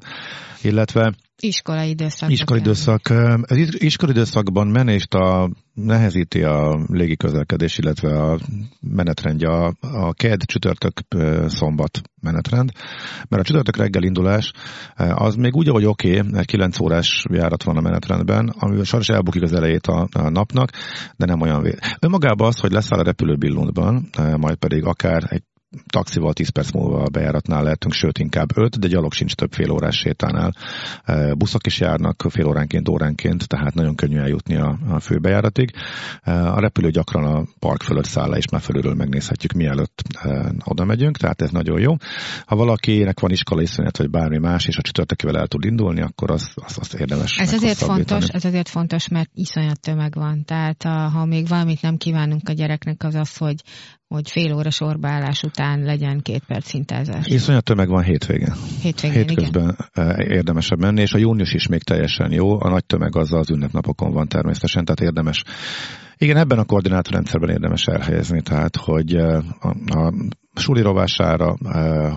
illetve 0.62 1.14
Iskolai 1.44 1.90
időszak. 1.90 2.30
Iskolai 2.30 2.62
időszak. 2.62 3.02
Iskolai 3.72 4.16
időszakban 4.16 4.68
menést 4.68 5.14
a, 5.14 5.50
nehezíti 5.74 6.44
a 6.44 6.86
légiközlekedés, 6.88 7.78
illetve 7.78 8.22
a 8.22 8.40
menetrendje, 8.80 9.50
a, 9.50 9.74
a 9.80 10.14
KED 10.14 10.46
csütörtök 10.46 10.94
szombat 11.48 12.02
menetrend, 12.22 12.72
mert 13.30 13.42
a 13.42 13.46
csütörtök 13.46 13.78
reggel 13.78 14.04
indulás 14.04 14.52
az 14.96 15.36
még 15.36 15.56
úgy, 15.56 15.68
ahogy 15.68 15.86
oké, 15.86 16.20
okay, 16.20 16.40
egy 16.40 16.46
9 16.46 16.80
órás 16.80 17.26
járat 17.32 17.64
van 17.64 17.78
a 17.78 17.82
menetrendben, 17.82 18.54
amivel 18.60 18.84
sajnos 18.84 19.10
elbukik 19.10 19.42
az 19.42 19.54
elejét 19.54 19.88
a, 19.88 20.08
a 20.12 20.30
napnak, 20.30 20.70
de 21.16 21.26
nem 21.26 21.42
olyan 21.42 21.62
vé. 21.62 21.76
Önmagában 22.00 22.48
az, 22.48 22.60
hogy 22.60 22.72
leszáll 22.72 23.00
a 23.00 23.04
repülő 23.04 23.36
majd 24.38 24.56
pedig 24.56 24.86
akár 24.86 25.24
egy 25.30 25.44
taxival 25.88 26.34
10 26.34 26.50
perc 26.50 26.72
múlva 26.72 27.04
a 27.04 27.10
bejáratnál 27.10 27.64
lehetünk, 27.64 27.94
sőt 27.94 28.20
inkább 28.20 28.58
5, 28.58 28.80
de 28.80 28.88
gyalog 28.88 29.14
sincs 29.14 29.34
több 29.34 29.54
fél 29.54 29.72
órás 29.72 29.98
sétánál. 29.98 30.54
E, 31.04 31.34
buszok 31.34 31.66
is 31.66 31.80
járnak 31.80 32.26
fél 32.30 32.46
óránként, 32.46 32.90
óránként, 32.90 33.48
tehát 33.48 33.74
nagyon 33.74 33.96
könnyű 33.96 34.18
eljutni 34.18 34.56
a, 34.56 34.78
a 34.90 35.00
főbejáratig. 35.00 35.72
E, 36.22 36.52
a 36.52 36.60
repülő 36.60 36.90
gyakran 36.90 37.24
a 37.24 37.44
park 37.60 37.84
fölött 37.84 38.06
száll 38.06 38.30
le, 38.30 38.38
és 38.38 38.50
már 38.50 38.62
fölülről 38.62 38.94
megnézhetjük, 38.94 39.52
mielőtt 39.52 40.02
e, 40.22 40.52
oda 40.64 40.86
megyünk, 40.86 41.18
tehát 41.18 41.42
ez 41.42 41.50
nagyon 41.50 41.80
jó. 41.80 41.96
Ha 42.46 42.56
valakinek 42.56 43.20
van 43.20 43.32
iskolai 43.32 43.66
szünet, 43.66 43.98
vagy 43.98 44.10
bármi 44.10 44.38
más, 44.38 44.68
és 44.68 44.78
a 44.78 44.82
csütörtökével 44.82 45.38
el 45.38 45.48
tud 45.48 45.66
indulni, 45.66 46.02
akkor 46.02 46.32
az, 46.32 46.52
az, 46.56 46.78
az 46.80 47.00
érdemes 47.00 47.38
Ez 47.38 47.54
azért 47.54 47.78
fontos, 47.78 48.28
ez 48.28 48.46
azért 48.46 48.70
fontos, 48.70 49.08
mert 49.08 49.30
iszonyat 49.34 49.80
tömeg 49.80 50.14
van. 50.14 50.46
Tehát 50.46 50.84
ha 50.84 51.26
még 51.26 51.48
valamit 51.48 51.82
nem 51.82 51.98
kívánunk 51.98 52.50
a 52.50 52.54
gyereknek, 52.54 53.04
az 53.04 53.16
az, 53.16 53.38
hogy 53.38 53.62
hogy 54.14 54.32
fél 54.32 54.54
óra 54.54 54.70
sorbaállás 54.70 55.44
után 55.44 55.80
legyen 55.80 56.22
két 56.22 56.44
perc 56.48 56.68
szintázás. 56.68 57.28
Iszonyat 57.28 57.64
tömeg 57.64 57.88
van 57.88 58.04
hétvégén. 58.04 58.54
Hétvégén, 58.82 59.28
Hétközben 59.28 59.76
igen. 59.94 60.20
érdemesebb 60.20 60.80
menni, 60.80 61.02
és 61.02 61.14
a 61.14 61.18
június 61.18 61.54
is 61.54 61.68
még 61.68 61.84
teljesen 61.84 62.32
jó. 62.32 62.62
A 62.62 62.70
nagy 62.70 62.86
tömeg 62.86 63.16
az 63.16 63.34
az 63.34 63.50
ünnepnapokon 63.50 64.12
van 64.14 64.28
természetesen, 64.28 64.86
tehát 64.86 65.02
érdemes 65.02 65.44
igen, 66.18 66.38
ebben 66.38 66.60
a 66.60 66.64
koordinátorrendszerben 66.64 67.50
érdemes 67.50 67.86
elhelyezni, 67.86 68.42
tehát 68.42 68.76
hogy 68.76 69.16
a, 69.16 69.44
a 69.86 70.14
suli 70.54 70.82
rovására, 70.82 71.56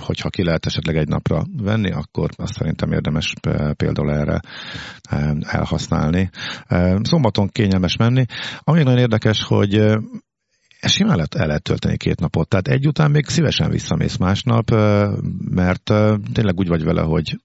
hogyha 0.01 0.29
ki 0.29 0.45
lehet 0.45 0.67
esetleg 0.67 0.97
egy 0.97 1.09
napra 1.09 1.43
venni, 1.63 1.91
akkor 1.91 2.31
azt 2.37 2.53
szerintem 2.53 2.93
érdemes 2.93 3.35
például 3.77 4.13
erre 4.13 4.41
elhasználni. 5.41 6.31
Szombaton 7.03 7.49
kényelmes 7.49 7.97
menni. 7.97 8.25
Ami 8.59 8.83
nagyon 8.83 8.99
érdekes, 8.99 9.43
hogy 9.43 9.75
simán 10.81 11.15
lehet, 11.15 11.35
el 11.35 11.47
lehet 11.47 11.63
tölteni 11.63 11.97
két 11.97 12.21
napot. 12.21 12.49
Tehát 12.49 12.69
egy 12.69 12.87
után 12.87 13.11
még 13.11 13.27
szívesen 13.27 13.71
visszamész 13.71 14.17
másnap, 14.17 14.71
mert 15.51 15.85
tényleg 16.33 16.59
úgy 16.59 16.69
vagy 16.69 16.85
vele, 16.85 17.03
hogy 17.03 17.37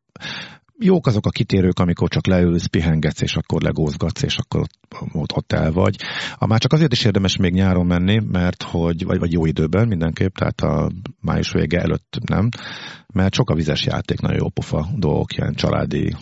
jók 0.83 1.07
azok 1.07 1.25
a 1.25 1.29
kitérők, 1.29 1.79
amikor 1.79 2.09
csak 2.09 2.27
leülsz, 2.27 2.65
pihengetsz, 2.65 3.21
és 3.21 3.35
akkor 3.35 3.61
legózgatsz, 3.61 4.21
és 4.21 4.37
akkor 4.37 4.59
ott, 4.59 4.77
ott, 5.13 5.35
ott 5.35 5.51
el 5.51 5.71
vagy. 5.71 5.95
A 6.35 6.45
már 6.45 6.59
csak 6.59 6.73
azért 6.73 6.91
is 6.91 7.05
érdemes 7.05 7.37
még 7.37 7.53
nyáron 7.53 7.85
menni, 7.85 8.19
mert 8.31 8.63
hogy, 8.63 9.03
vagy, 9.03 9.19
vagy 9.19 9.31
jó 9.31 9.45
időben 9.45 9.87
mindenképp, 9.87 10.35
tehát 10.35 10.61
a 10.61 10.91
május 11.19 11.51
vége 11.51 11.79
előtt 11.79 12.17
nem, 12.25 12.49
mert 13.13 13.33
sok 13.33 13.49
a 13.49 13.55
vizes 13.55 13.85
játék, 13.85 14.19
nagyon 14.19 14.39
jó 14.41 14.49
pofa 14.49 14.87
dolgok, 14.95 15.37
ilyen 15.37 15.53
családi 15.53 16.15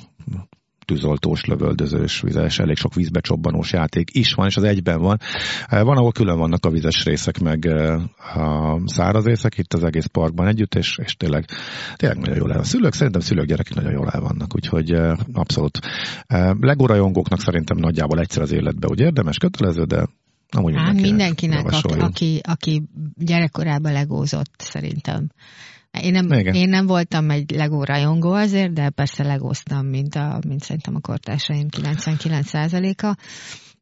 tűzoltós, 0.90 1.46
lövöldözős, 1.46 2.22
vizes, 2.22 2.60
elég 2.60 2.78
sok 2.78 2.94
vízbe 2.94 3.20
csobbanós 3.20 3.72
játék 3.72 4.10
is 4.16 4.34
van, 4.34 4.48
és 4.48 4.56
az 4.58 4.64
egyben 4.64 5.02
van. 5.02 5.18
Eh, 5.68 5.84
van, 5.84 5.98
ahol 5.98 6.12
külön 6.12 6.38
vannak 6.38 6.66
a 6.66 6.70
vizes 6.70 7.04
részek, 7.04 7.40
meg 7.40 7.66
eh, 7.66 8.02
a 8.38 8.80
száraz 8.86 9.26
részek 9.26 9.58
itt 9.58 9.74
az 9.74 9.84
egész 9.84 10.06
parkban 10.06 10.48
együtt, 10.48 10.76
és, 10.76 10.98
és 11.04 11.16
tényleg, 11.16 11.46
tényleg 11.96 12.18
nagyon 12.18 12.36
jól 12.36 12.52
el. 12.52 12.60
A 12.60 12.64
szülők, 12.64 12.94
szerintem 12.94 13.22
szülők 13.22 13.46
gyerekek 13.46 13.76
nagyon 13.76 13.92
jól 13.92 14.10
el 14.10 14.22
vannak, 14.22 14.56
úgyhogy 14.56 14.92
eh, 14.92 15.18
abszolút. 15.34 15.80
Legó 16.60 16.86
rajongóknak 16.86 17.40
szerintem 17.40 17.78
nagyjából 17.78 18.20
egyszer 18.20 18.42
az 18.42 18.52
életben 18.52 18.90
úgy 18.90 19.00
érdemes, 19.00 19.38
kötelező, 19.38 19.84
de 19.84 20.06
Amúgy 20.52 20.74
hát 20.76 20.94
mindenkinek, 20.94 21.64
mindenkinek 21.64 22.02
aki, 22.02 22.40
aki 22.44 22.84
gyerekkorában 23.16 23.92
legózott, 23.92 24.54
szerintem. 24.58 25.30
Én 25.92 26.12
nem, 26.12 26.32
én 26.32 26.70
nem 26.70 26.86
voltam 26.86 27.30
egy 27.30 27.52
Lego 27.52 27.84
rajongó 27.84 28.34
azért, 28.34 28.74
de 28.74 28.90
persze 28.90 29.24
legóztam, 29.24 29.86
mint, 29.86 30.16
a, 30.16 30.40
mint 30.48 30.62
szerintem 30.62 30.96
a 30.96 31.00
kortársaim 31.00 31.68
99%-a, 31.78 33.18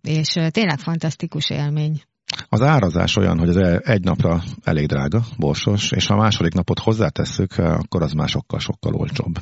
és 0.02 0.28
tényleg 0.28 0.80
fantasztikus 0.80 1.50
élmény. 1.50 2.02
Az 2.50 2.62
árazás 2.62 3.16
olyan, 3.16 3.40
hogy 3.40 3.50
az 3.50 3.58
egy 3.84 4.04
napra 4.04 4.44
elég 4.64 4.88
drága, 4.88 5.24
borsos, 5.38 5.92
és 5.92 6.08
ha 6.08 6.14
a 6.14 6.18
második 6.18 6.54
napot 6.54 6.80
hozzátesszük, 6.80 7.58
akkor 7.58 8.02
az 8.02 8.12
már 8.12 8.28
sokkal-sokkal 8.28 8.94
olcsóbb. 8.94 9.40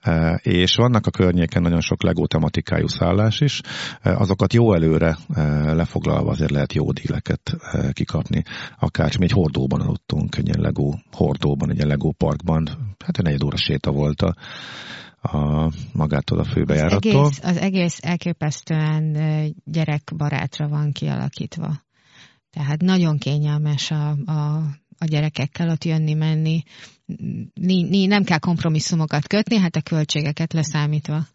E, 0.00 0.40
és 0.42 0.74
vannak 0.76 1.06
a 1.06 1.10
környéken 1.10 1.62
nagyon 1.62 1.80
sok 1.80 2.02
legó 2.02 2.26
tematikájú 2.26 2.86
szállás 2.86 3.40
is, 3.40 3.60
e, 4.00 4.16
azokat 4.16 4.52
jó 4.52 4.74
előre 4.74 5.18
lefoglalva 5.74 6.30
azért 6.30 6.50
lehet 6.50 6.72
jó 6.72 6.92
díleket 6.92 7.56
kikapni. 7.92 8.42
Akár 8.78 9.18
mi 9.18 9.24
egy 9.24 9.30
hordóban 9.30 9.80
aludtunk, 9.80 10.36
egy 10.36 10.46
ilyen 10.46 10.60
legó 10.60 10.98
hordóban, 11.12 11.70
egy 11.70 11.76
ilyen 11.76 11.88
legó 11.88 12.12
parkban, 12.12 12.68
hát 12.98 13.18
egy 13.18 13.24
negyed 13.24 13.44
óra 13.44 13.56
séta 13.56 13.90
volt 13.90 14.22
a, 14.22 14.34
a 15.22 15.70
magától 15.92 16.38
a 16.38 16.44
főbejárattól. 16.44 17.24
Az 17.24 17.26
egész, 17.26 17.40
az 17.42 17.56
egész 17.56 17.98
elképesztően 18.02 19.16
gyerekbarátra 19.64 20.68
van 20.68 20.92
kialakítva. 20.92 21.82
Tehát 22.50 22.80
nagyon 22.80 23.18
kényelmes 23.18 23.90
a, 23.90 24.08
a, 24.10 24.62
a 25.00 25.04
gyerekekkel 25.04 25.70
ott 25.70 25.84
jönni-menni. 25.84 26.62
Nem 28.06 28.24
kell 28.24 28.38
kompromisszumokat 28.38 29.26
kötni, 29.26 29.56
hát 29.56 29.76
a 29.76 29.80
költségeket 29.80 30.52
leszámítva. 30.52 31.26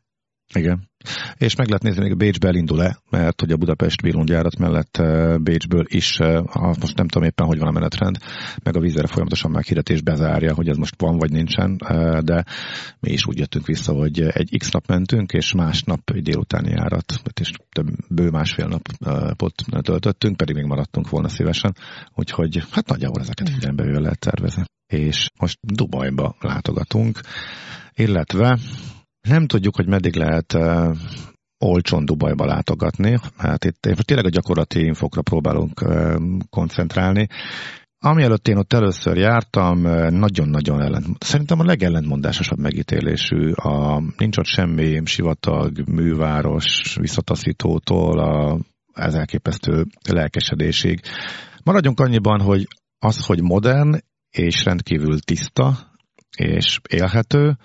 Igen. 0.54 0.90
És 1.38 1.56
meg 1.56 1.68
lehet 1.68 1.84
nézni, 1.84 2.04
még 2.04 2.18
Bécsbe 2.18 2.48
elindul-e, 2.48 2.98
mert 3.10 3.40
hogy 3.42 3.52
a 3.52 3.58
Budapest 3.58 4.02
Bélongyárat 4.02 4.58
mellett 4.58 4.98
eh, 4.98 5.38
Bécsből 5.38 5.86
is, 5.88 6.20
eh, 6.20 6.42
most 6.80 6.98
nem 6.98 7.08
tudom 7.08 7.28
éppen, 7.28 7.48
hogy 7.48 7.60
van 7.60 7.68
a 7.68 7.72
menetrend, 7.72 8.18
meg 8.64 8.76
a 8.76 8.80
vízre 8.80 9.08
folyamatosan 9.08 9.52
már 9.52 9.64
hirdetés 9.64 10.02
bezárja, 10.02 10.54
hogy 10.54 10.70
ez 10.70 10.78
most 10.78 11.02
van 11.02 11.18
vagy 11.18 11.32
nincsen, 11.32 11.76
eh, 11.86 12.20
de 12.20 12.44
mi 13.00 13.12
is 13.12 13.26
úgy 13.28 13.38
jöttünk 13.38 13.66
vissza, 13.66 13.94
hogy 13.94 14.20
egy 14.20 14.56
x 14.58 14.72
nap 14.72 14.88
mentünk, 14.88 15.32
és 15.32 15.54
másnap 15.54 16.10
egy 16.14 16.24
délutáni 16.24 16.70
járat, 16.70 17.14
és 17.42 17.52
több, 17.72 17.88
bő 18.10 18.30
másfél 18.30 18.80
napot 19.00 19.64
töltöttünk, 19.82 20.38
pedig 20.38 20.56
még 20.56 20.66
maradtunk 20.66 21.10
volna 21.10 21.28
szívesen, 21.28 21.76
úgyhogy 22.14 22.64
hát 22.72 22.88
nagyjából 22.88 23.22
ezeket 23.22 23.50
figyelembe 23.50 24.00
lehet 24.00 24.20
tervezni. 24.20 24.64
És 24.88 25.30
most 25.40 25.58
Dubajba 25.62 26.36
látogatunk, 26.40 27.20
illetve 27.94 28.60
nem 29.28 29.46
tudjuk, 29.46 29.76
hogy 29.76 29.88
meddig 29.88 30.16
lehet 30.16 30.54
uh, 30.54 30.96
olcsón 31.58 32.06
Dubajba 32.06 32.46
látogatni. 32.46 33.20
Hát 33.38 33.66
itt 33.66 33.86
én 33.86 33.96
tényleg 34.02 34.26
a 34.26 34.30
gyakorlati 34.30 34.80
infokra 34.86 35.22
próbálunk 35.22 35.82
uh, 35.82 36.16
koncentrálni. 36.50 37.28
Ami 38.00 38.24
előtt 38.24 38.48
én 38.48 38.58
ott 38.58 38.74
először 38.74 39.18
jártam, 39.18 39.82
nagyon-nagyon 40.10 40.82
ellent, 40.82 41.24
szerintem 41.24 41.60
a 41.60 41.64
legellentmondásosabb 41.64 42.60
megítélésű. 42.60 43.52
A, 43.52 44.02
nincs 44.18 44.38
ott 44.38 44.46
semmi 44.46 45.02
sivatag, 45.06 45.90
műváros, 45.90 46.96
visszataszítótól 47.00 48.20
a, 48.20 48.60
ez 48.94 49.14
elképesztő 49.14 49.86
lelkesedésig. 50.10 51.00
Maradjunk 51.64 52.00
annyiban, 52.00 52.42
hogy 52.42 52.68
az, 53.00 53.26
hogy 53.26 53.42
modern 53.42 53.98
és 54.30 54.64
rendkívül 54.64 55.20
tiszta 55.20 55.78
és 56.38 56.80
élhető, 56.90 57.58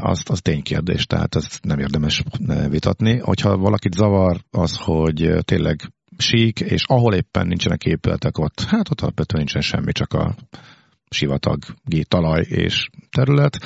az, 0.00 0.22
az 0.24 0.40
ténykérdés, 0.40 1.06
tehát 1.06 1.34
ezt 1.34 1.64
nem 1.64 1.78
érdemes 1.78 2.22
vitatni. 2.68 3.18
Hogyha 3.18 3.56
valakit 3.56 3.94
zavar 3.94 4.40
az, 4.50 4.76
hogy 4.76 5.34
tényleg 5.40 5.80
sík, 6.18 6.60
és 6.60 6.82
ahol 6.86 7.14
éppen 7.14 7.46
nincsenek 7.46 7.84
épületek 7.84 8.38
ott, 8.38 8.60
hát 8.60 8.90
ott 8.90 9.00
alapvetően 9.00 9.44
nincsen 9.44 9.62
semmi, 9.62 9.92
csak 9.92 10.12
a 10.12 10.34
sivatag, 11.10 11.64
talaj 12.08 12.42
és 12.48 12.88
terület, 13.10 13.58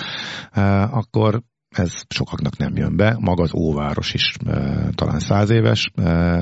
akkor 0.90 1.42
ez 1.68 2.02
sokaknak 2.08 2.56
nem 2.56 2.76
jön 2.76 2.96
be. 2.96 3.16
Maga 3.18 3.42
az 3.42 3.54
óváros 3.54 4.14
is 4.14 4.36
talán 4.94 5.18
száz 5.18 5.50
éves, 5.50 5.90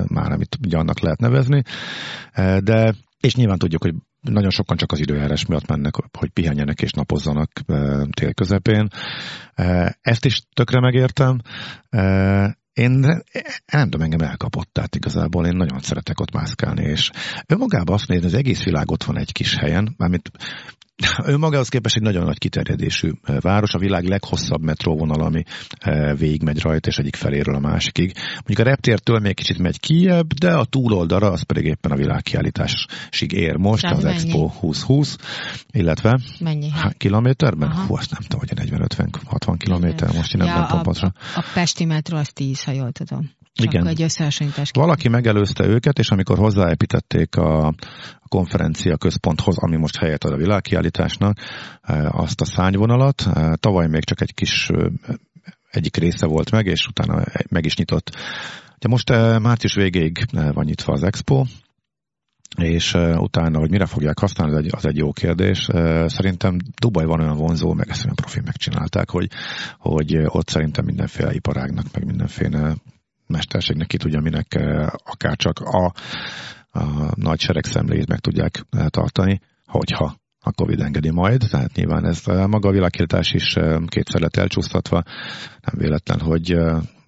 már 0.09 0.33
amit 0.33 0.59
ugye 0.64 0.79
annak 0.79 1.01
lehet 1.01 1.21
nevezni, 1.21 1.62
de 2.61 2.94
és 3.21 3.35
nyilván 3.35 3.59
tudjuk, 3.59 3.83
hogy 3.83 3.94
nagyon 4.20 4.50
sokan 4.50 4.76
csak 4.76 4.92
az 4.92 4.98
időjárás 4.98 5.46
miatt 5.46 5.66
mennek, 5.66 5.94
hogy 6.18 6.31
pihenjenek 6.31 6.83
és 6.83 6.92
napozzanak 6.92 7.50
tél 8.11 8.35
közepén. 8.35 8.88
Ezt 10.00 10.24
is 10.24 10.42
tökre 10.54 10.81
megértem. 10.81 11.40
Én 12.72 12.90
nem 13.72 13.83
tudom, 13.83 14.00
engem 14.00 14.28
elkapott, 14.28 14.72
tehát 14.72 14.94
igazából 14.94 15.46
én 15.46 15.57
nagyon 15.57 15.81
szeretek 15.81 16.20
ott 16.20 16.33
mászkálni, 16.33 16.83
és 16.85 17.11
önmagában 17.46 17.94
azt 17.94 18.09
nézni, 18.09 18.26
az 18.26 18.35
egész 18.35 18.62
világ 18.64 18.90
ott 18.90 19.04
van 19.04 19.18
egy 19.18 19.33
kis 19.33 19.57
helyen, 19.57 19.94
mármint 19.96 20.31
Önmagához 21.24 21.68
képest 21.68 21.96
egy 21.96 22.02
nagyon 22.02 22.24
nagy 22.24 22.38
kiterjedésű 22.38 23.11
város, 23.40 23.74
a 23.74 23.78
világ 23.78 24.04
leghosszabb 24.04 24.62
metróvonal, 24.62 25.20
ami 25.20 25.42
végigmegy 26.18 26.61
rajta, 26.61 26.88
és 26.88 26.98
egyik 26.98 27.16
feléről 27.16 27.54
a 27.54 27.58
másikig. 27.58 28.12
Mondjuk 28.34 28.58
a 28.58 28.62
reptértől 28.62 29.18
még 29.18 29.34
kicsit 29.34 29.58
megy 29.58 29.80
kijebb, 29.80 30.32
de 30.32 30.56
a 30.56 30.64
túloldara 30.64 31.30
az 31.30 31.42
pedig 31.42 31.64
éppen 31.64 31.90
a 31.90 31.96
világkiállításig 31.96 33.32
ér 33.32 33.56
most, 33.56 33.82
Tehát 33.82 33.96
az 33.96 34.02
mennyi? 34.02 34.16
Expo 34.16 34.48
2020, 34.48 35.16
illetve 35.72 36.18
mennyi? 36.40 36.70
Há, 36.70 36.90
kilométerben? 36.96 37.70
Aha. 37.70 37.87
Hú, 37.87 37.96
azt 37.96 38.11
nem 38.11 38.20
tudom, 38.20 38.40
hogy 38.46 38.68
40-50-60 38.68 39.54
kilométer, 39.58 40.12
most 40.14 40.34
én 40.34 40.40
nem, 40.40 40.46
ja, 40.46 40.54
nem 40.54 40.66
tudom 40.66 40.82
pontosan. 40.82 41.14
A 41.34 41.44
Pesti 41.54 41.84
metró 41.84 42.16
az 42.16 42.28
10, 42.28 42.62
ha 42.62 42.72
jól 42.72 42.92
tudom. 42.92 43.30
Igen. 43.62 43.87
egy 43.87 44.03
összehasonlítás. 44.03 44.71
Valaki 44.73 45.09
megelőzte 45.09 45.66
őket, 45.66 45.99
és 45.99 46.11
amikor 46.11 46.38
hozzáépítették 46.38 47.37
a, 47.37 47.75
konferencia 48.29 48.97
központhoz, 48.97 49.59
ami 49.59 49.77
most 49.77 49.99
helyet 49.99 50.25
ad 50.25 50.33
a 50.33 50.37
világkiállításnak, 50.37 51.38
eh, 51.81 52.21
azt 52.21 52.40
a 52.40 52.44
szányvonalat. 52.44 53.27
Eh, 53.35 53.53
tavaly 53.55 53.87
még 53.87 54.05
csak 54.05 54.21
egy 54.21 54.35
kis 54.35 54.71
egyik 55.71 55.97
része 55.97 56.27
volt 56.27 56.51
meg, 56.51 56.66
és 56.66 56.87
utána 56.87 57.25
meg 57.49 57.64
is 57.64 57.77
nyitott. 57.77 58.16
Ugye 58.77 58.88
most 58.88 59.11
március 59.38 59.75
végéig 59.75 60.27
van 60.31 60.64
nyitva 60.64 60.92
az 60.92 61.03
expo, 61.03 61.44
és 62.57 62.94
utána, 63.14 63.59
hogy 63.59 63.71
mire 63.71 63.87
fogják 63.87 64.18
használni, 64.18 64.55
az 64.55 64.59
egy, 64.59 64.71
az 64.75 64.87
egy 64.87 64.97
jó 64.97 65.12
kérdés. 65.12 65.68
Szerintem 66.07 66.57
Dubaj 66.81 67.05
van 67.05 67.21
olyan 67.21 67.37
vonzó, 67.37 67.73
meg 67.73 67.88
ezt 67.88 68.05
olyan 68.05 68.16
profi 68.16 68.40
megcsinálták, 68.44 69.11
hogy, 69.11 69.29
hogy 69.79 70.16
ott 70.25 70.49
szerintem 70.49 70.85
mindenféle 70.85 71.35
iparágnak, 71.35 71.85
meg 71.92 72.05
mindenféle 72.05 72.75
mesterségnek 73.29 73.87
ki 73.87 73.97
tudja 73.97 74.21
minek 74.21 74.59
akár 75.05 75.37
csak 75.37 75.61
a 75.61 75.93
a 76.79 77.11
nagy 77.14 77.41
seregszemléjét 77.41 78.09
meg 78.09 78.19
tudják 78.19 78.64
eh, 78.71 78.87
tartani, 78.87 79.41
hogyha 79.67 80.17
a 80.41 80.53
Covid 80.53 80.81
engedi 80.81 81.11
majd, 81.11 81.45
tehát 81.51 81.75
nyilván 81.75 82.05
ez 82.05 82.23
eh, 82.25 82.47
maga 82.47 82.69
a 82.69 82.73
világkiáltás 82.73 83.33
is 83.33 83.55
eh, 83.55 83.79
kétszer 83.87 84.21
lett 84.21 84.37
elcsúsztatva, 84.37 85.03
nem 85.61 85.75
véletlen, 85.79 86.21
hogy 86.21 86.57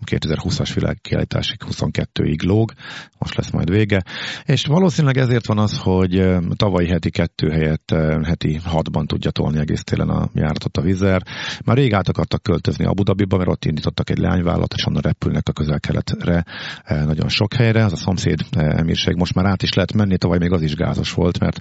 2020-as 0.06 0.70
világkiállításig 0.74 1.60
22-ig 1.70 2.44
lóg, 2.44 2.72
most 3.18 3.36
lesz 3.36 3.50
majd 3.50 3.70
vége, 3.70 4.02
és 4.44 4.66
valószínűleg 4.66 5.16
ezért 5.16 5.46
van 5.46 5.58
az, 5.58 5.78
hogy 5.78 6.36
tavalyi 6.56 6.88
heti 6.88 7.10
kettő 7.10 7.50
helyett 7.50 7.94
heti 8.22 8.60
hatban 8.64 9.06
tudja 9.06 9.30
tolni 9.30 9.58
egész 9.58 9.82
télen 9.82 10.08
a 10.08 10.28
járatot 10.34 10.76
a 10.76 10.80
vizer. 10.80 11.22
Már 11.64 11.76
rég 11.76 11.94
át 11.94 12.08
akartak 12.08 12.42
költözni 12.42 12.84
Abu 12.84 13.02
Dhabiba, 13.02 13.36
mert 13.36 13.48
ott 13.48 13.64
indítottak 13.64 14.10
egy 14.10 14.18
leányvállalat, 14.18 14.74
és 14.74 14.86
onnan 14.86 15.02
repülnek 15.02 15.48
a 15.48 15.52
közel-keletre 15.52 16.44
nagyon 16.86 17.28
sok 17.28 17.54
helyre. 17.54 17.84
Az 17.84 17.92
a 17.92 17.96
szomszéd 17.96 18.40
emírség 18.50 19.14
most 19.14 19.34
már 19.34 19.46
át 19.46 19.62
is 19.62 19.72
lehet 19.72 19.92
menni, 19.92 20.16
tavaly 20.16 20.38
még 20.38 20.52
az 20.52 20.62
is 20.62 20.74
gázos 20.74 21.12
volt, 21.12 21.38
mert 21.38 21.58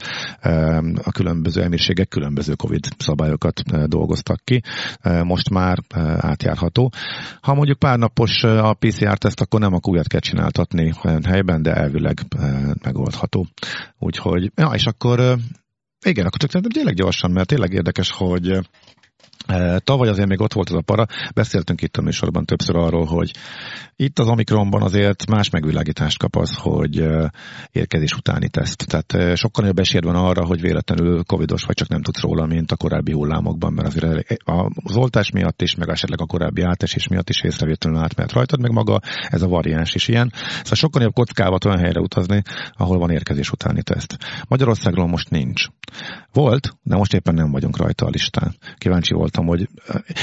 a 1.04 1.12
különböző 1.12 1.62
emírségek 1.62 2.08
különböző 2.08 2.54
Covid 2.54 2.88
szabályokat 2.98 3.88
dolgoztak 3.88 4.42
ki. 4.44 4.62
Most 5.24 5.50
már 5.50 5.78
átjárható. 6.18 6.92
Ha 7.42 7.54
mondjuk 7.54 7.80
pár 7.80 7.98
napos 7.98 8.29
gyors 8.30 8.44
a 8.44 8.74
PCR-teszt, 8.74 9.42
akkor 9.42 9.60
nem 9.60 9.74
a 9.74 9.80
újat 9.84 10.08
kell 10.08 10.20
csináltatni 10.20 10.94
olyan 11.04 11.24
helyben, 11.24 11.62
de 11.62 11.74
elvileg 11.74 12.20
megoldható. 12.84 13.48
Úgyhogy, 14.00 14.52
ja, 14.56 14.72
és 14.74 14.86
akkor 14.86 15.20
igen, 16.06 16.26
akkor 16.26 16.40
csak 16.40 16.52
szerintem 16.52 16.72
tényleg 16.72 16.94
gyorsan, 16.94 17.32
mert 17.32 17.48
tényleg 17.48 17.74
érdekes, 17.74 18.12
hogy 18.12 18.60
Tavaly 19.84 20.10
azért 20.10 20.28
még 20.28 20.42
ott 20.42 20.54
volt 20.54 20.70
ez 20.70 20.76
a 20.76 20.82
para, 20.82 21.06
beszéltünk 21.34 21.82
itt 21.82 21.98
a 21.98 22.02
műsorban 22.02 22.46
többször 22.46 22.76
arról, 22.76 23.06
hogy 23.06 23.32
itt 23.96 24.20
az 24.20 24.28
Omikronban 24.28 24.82
azért 24.82 25.30
más 25.30 25.50
megvilágítást 25.50 26.18
kap 26.18 26.36
az, 26.36 26.56
hogy 26.56 27.08
érkezés 27.72 28.14
utáni 28.14 28.50
teszt. 28.50 28.86
Tehát 28.88 29.38
sokkal 29.38 29.64
nagyobb 29.64 29.80
esély 29.80 30.00
van 30.04 30.16
arra, 30.16 30.46
hogy 30.46 30.62
véletlenül 30.62 31.24
covidos 31.24 31.64
vagy 31.64 31.76
csak 31.76 31.88
nem 31.88 32.02
tudsz 32.02 32.22
róla, 32.22 32.46
mint 32.46 32.72
a 32.72 32.76
korábbi 32.76 33.12
hullámokban, 33.12 33.74
mert 33.74 33.88
azért 33.88 34.38
az 34.84 34.96
oltás 34.96 35.32
miatt 35.32 35.62
is, 35.62 35.76
meg 35.76 35.90
esetleg 35.90 36.22
a 36.22 36.26
korábbi 36.26 36.62
átesés 36.62 37.08
miatt 37.08 37.30
is 37.30 37.42
észrevétlenül 37.42 38.00
átmehet 38.00 38.32
rajtad, 38.32 38.62
meg 38.62 38.72
maga 38.72 39.00
ez 39.28 39.42
a 39.42 39.48
variáns 39.48 39.96
is 39.96 40.08
ilyen. 40.08 40.32
Szóval 40.34 40.76
sokkal 40.76 41.02
nagyobb 41.02 41.16
kockávat 41.16 41.66
olyan 41.66 41.80
helyre 41.80 42.00
utazni, 42.00 42.42
ahol 42.72 42.98
van 42.98 43.10
érkezés 43.10 43.52
utáni 43.52 43.82
teszt. 43.84 44.18
Magyarországról 44.48 45.08
most 45.08 45.30
nincs. 45.30 45.66
Volt, 46.34 46.78
de 46.84 46.96
most 46.96 47.14
éppen 47.14 47.34
nem 47.34 47.52
vagyunk 47.52 47.78
rajta 47.78 48.06
a 48.06 48.10
listán. 48.10 48.56
Kíváncsi 48.78 49.14
voltam, 49.14 49.39
hogy 49.46 49.70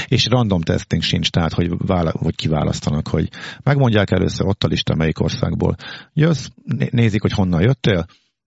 és 0.07 0.25
random 0.25 0.61
testing 0.61 1.01
sincs, 1.01 1.29
tehát 1.29 1.53
hogy, 1.53 1.71
vála, 1.77 2.11
hogy 2.11 2.35
kiválasztanak, 2.35 3.07
hogy 3.07 3.29
megmondják 3.63 4.11
először 4.11 4.45
ott 4.47 4.63
a 4.63 4.67
lista 4.67 4.95
melyik 4.95 5.19
országból. 5.19 5.75
Jössz, 6.13 6.47
nézik, 6.89 7.21
hogy 7.21 7.31
honnan 7.31 7.61
jöttél, 7.61 8.05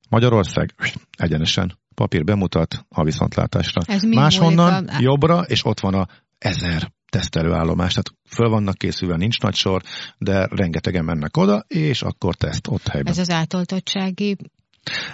Magyarország, 0.09 0.75
egyenesen 1.17 1.79
papír 1.95 2.25
bemutat 2.25 2.85
a 2.89 3.05
viszontlátásra. 3.05 3.83
Ez 3.87 4.03
Máshonnan 4.03 4.89
a... 4.89 5.01
jobbra, 5.01 5.41
és 5.41 5.65
ott 5.65 5.81
van 5.81 5.95
a 5.95 6.07
ezer 6.39 6.93
tesztelőállomás. 7.11 7.93
Tehát 7.93 8.13
föl 8.29 8.49
vannak 8.49 8.75
készülve, 8.75 9.17
nincs 9.17 9.41
nagy 9.41 9.55
sor, 9.55 9.83
de 10.19 10.47
rengetegen 10.51 11.05
mennek 11.05 11.37
oda, 11.37 11.65
és 11.69 12.03
akkor 12.03 12.35
teszt 12.35 12.69
ott 12.69 12.89
helyben. 12.89 13.13
Ez 13.13 13.19
az 13.19 13.31
átoltottsági 13.31 14.37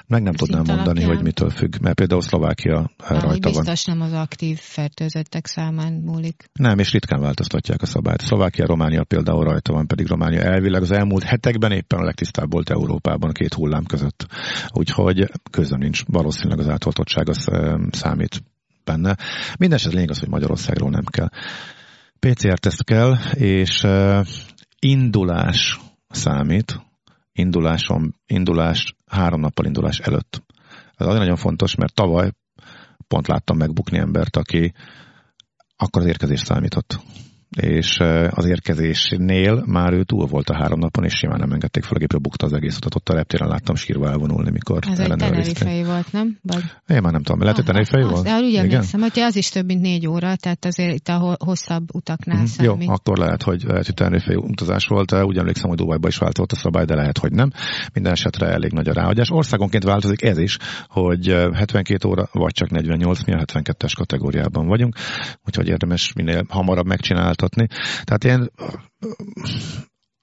meg 0.07 0.23
nem 0.23 0.33
tudnám 0.33 0.63
mondani, 0.67 0.85
alapján. 0.85 1.15
hogy 1.15 1.23
mitől 1.23 1.51
függ, 1.51 1.77
mert 1.81 1.95
például 1.97 2.23
Szlovákia 2.23 2.91
Há, 3.05 3.09
rajta 3.09 3.29
biztos 3.29 3.55
van. 3.55 3.65
Biztos 3.65 3.85
nem 3.85 4.01
az 4.01 4.13
aktív 4.13 4.59
fertőzöttek 4.59 5.47
számán 5.47 5.93
múlik. 5.93 6.51
Nem, 6.53 6.79
és 6.79 6.93
ritkán 6.93 7.21
változtatják 7.21 7.83
a 7.83 7.87
szabályt. 7.87 8.21
Szlovákia, 8.21 8.67
Románia 8.67 9.05
például 9.05 9.45
rajta 9.45 9.73
van, 9.73 9.87
pedig 9.87 10.07
Románia 10.07 10.41
elvileg 10.41 10.83
az 10.83 10.91
elmúlt 10.91 11.23
hetekben 11.23 11.73
éppen 11.73 11.99
a 11.99 12.05
legtisztább 12.05 12.53
volt 12.53 12.71
Európában 12.71 13.33
két 13.33 13.55
hullám 13.55 13.85
között. 13.85 14.27
Úgyhogy 14.69 15.31
közben 15.51 15.79
nincs 15.79 16.03
valószínűleg 16.07 16.59
az 16.59 16.69
átoltottság 16.69 17.29
az 17.29 17.49
számít 17.91 18.43
benne. 18.85 19.17
Mindenesetre 19.59 19.97
lényeg 19.97 20.11
az, 20.11 20.19
hogy 20.19 20.29
Magyarországról 20.29 20.91
nem 20.91 21.05
kell. 21.05 21.29
PCR-teszt 22.19 22.85
kell, 22.85 23.15
és 23.35 23.87
indulás 24.79 25.81
számít, 26.09 26.86
induláson, 27.37 28.15
indulás, 28.27 28.97
három 29.07 29.41
nappal 29.41 29.65
indulás 29.67 29.99
előtt. 29.99 30.43
Ez 30.95 31.07
azért 31.07 31.21
nagyon 31.21 31.37
fontos, 31.37 31.75
mert 31.75 31.95
tavaly 31.95 32.31
pont 33.09 33.27
láttam 33.27 33.57
megbukni 33.57 33.99
embert, 33.99 34.37
aki 34.37 34.73
akkor 35.77 36.03
az 36.03 36.09
érkezés 36.09 36.41
számított 36.41 36.99
és 37.51 37.99
az 38.31 38.47
érkezésnél 38.47 39.63
már 39.67 39.93
ő 39.93 40.03
túl 40.03 40.27
volt 40.27 40.49
a 40.49 40.55
három 40.55 40.79
napon, 40.79 41.05
és 41.05 41.15
simán 41.15 41.39
nem 41.39 41.53
engedték 41.53 41.83
fel 41.83 41.97
a 41.97 41.99
gépre, 41.99 42.19
bukta 42.19 42.47
az 42.47 42.53
egész 42.53 42.77
utat. 42.77 42.95
Ott 42.95 43.09
a 43.09 43.15
reptéren 43.15 43.49
láttam 43.49 43.75
sírva 43.75 44.09
elvonulni, 44.09 44.51
mikor 44.51 44.79
Ez 44.91 44.99
egy 44.99 45.17
tenerifei 45.17 45.83
volt, 45.83 46.13
nem? 46.13 46.39
Vagy... 46.43 46.63
Én 46.87 47.01
már 47.03 47.13
nem 47.13 47.23
tudom, 47.23 47.41
lehet, 47.41 47.57
hogy 47.57 47.65
tenerifei 47.65 48.03
volt? 48.03 48.25
De 48.25 48.39
úgy 48.39 48.55
emlékszem, 48.55 49.01
hogy 49.01 49.19
az 49.21 49.37
is 49.37 49.49
több 49.49 49.67
mint 49.67 49.81
négy 49.81 50.07
óra, 50.07 50.37
tehát 50.37 50.65
azért 50.65 50.95
itt 50.95 51.09
a 51.09 51.37
hosszabb 51.39 51.95
utaknál 51.95 52.41
mm, 52.41 52.45
számít. 52.45 52.85
Jó, 52.87 52.93
akkor 52.93 53.19
lehet, 53.19 53.43
hogy, 53.43 53.63
lehet, 53.63 53.87
hogy 53.87 53.95
tenerifei 53.95 54.37
utazás 54.37 54.87
volt. 54.87 55.13
Úgy 55.23 55.39
emlékszem, 55.39 55.69
hogy 55.69 55.79
Dubajba 55.79 56.09
is 56.09 56.17
változott 56.17 56.53
a 56.53 56.57
szabály, 56.57 56.85
de 56.85 56.95
lehet, 56.95 57.19
hogy 57.19 57.33
nem. 57.33 57.51
Minden 57.93 58.13
esetre 58.13 58.47
elég 58.47 58.73
nagy 58.73 58.89
a 58.89 58.93
ráhagyás. 58.93 59.31
Országonként 59.31 59.85
változik 59.85 60.23
ez 60.23 60.39
is, 60.39 60.59
hogy 60.89 61.27
72 61.53 62.09
óra, 62.09 62.29
vagy 62.33 62.53
csak 62.53 62.71
48, 62.71 63.25
mi 63.25 63.33
a 63.33 63.45
72-es 63.45 63.93
kategóriában 63.97 64.67
vagyunk, 64.67 64.95
úgyhogy 65.47 65.69
érdemes 65.69 66.13
minél 66.13 66.45
hamarabb 66.49 66.87
megcsinálni 66.87 67.35
változtatni. 67.37 67.67
Tehát 68.05 68.25
én 68.25 68.51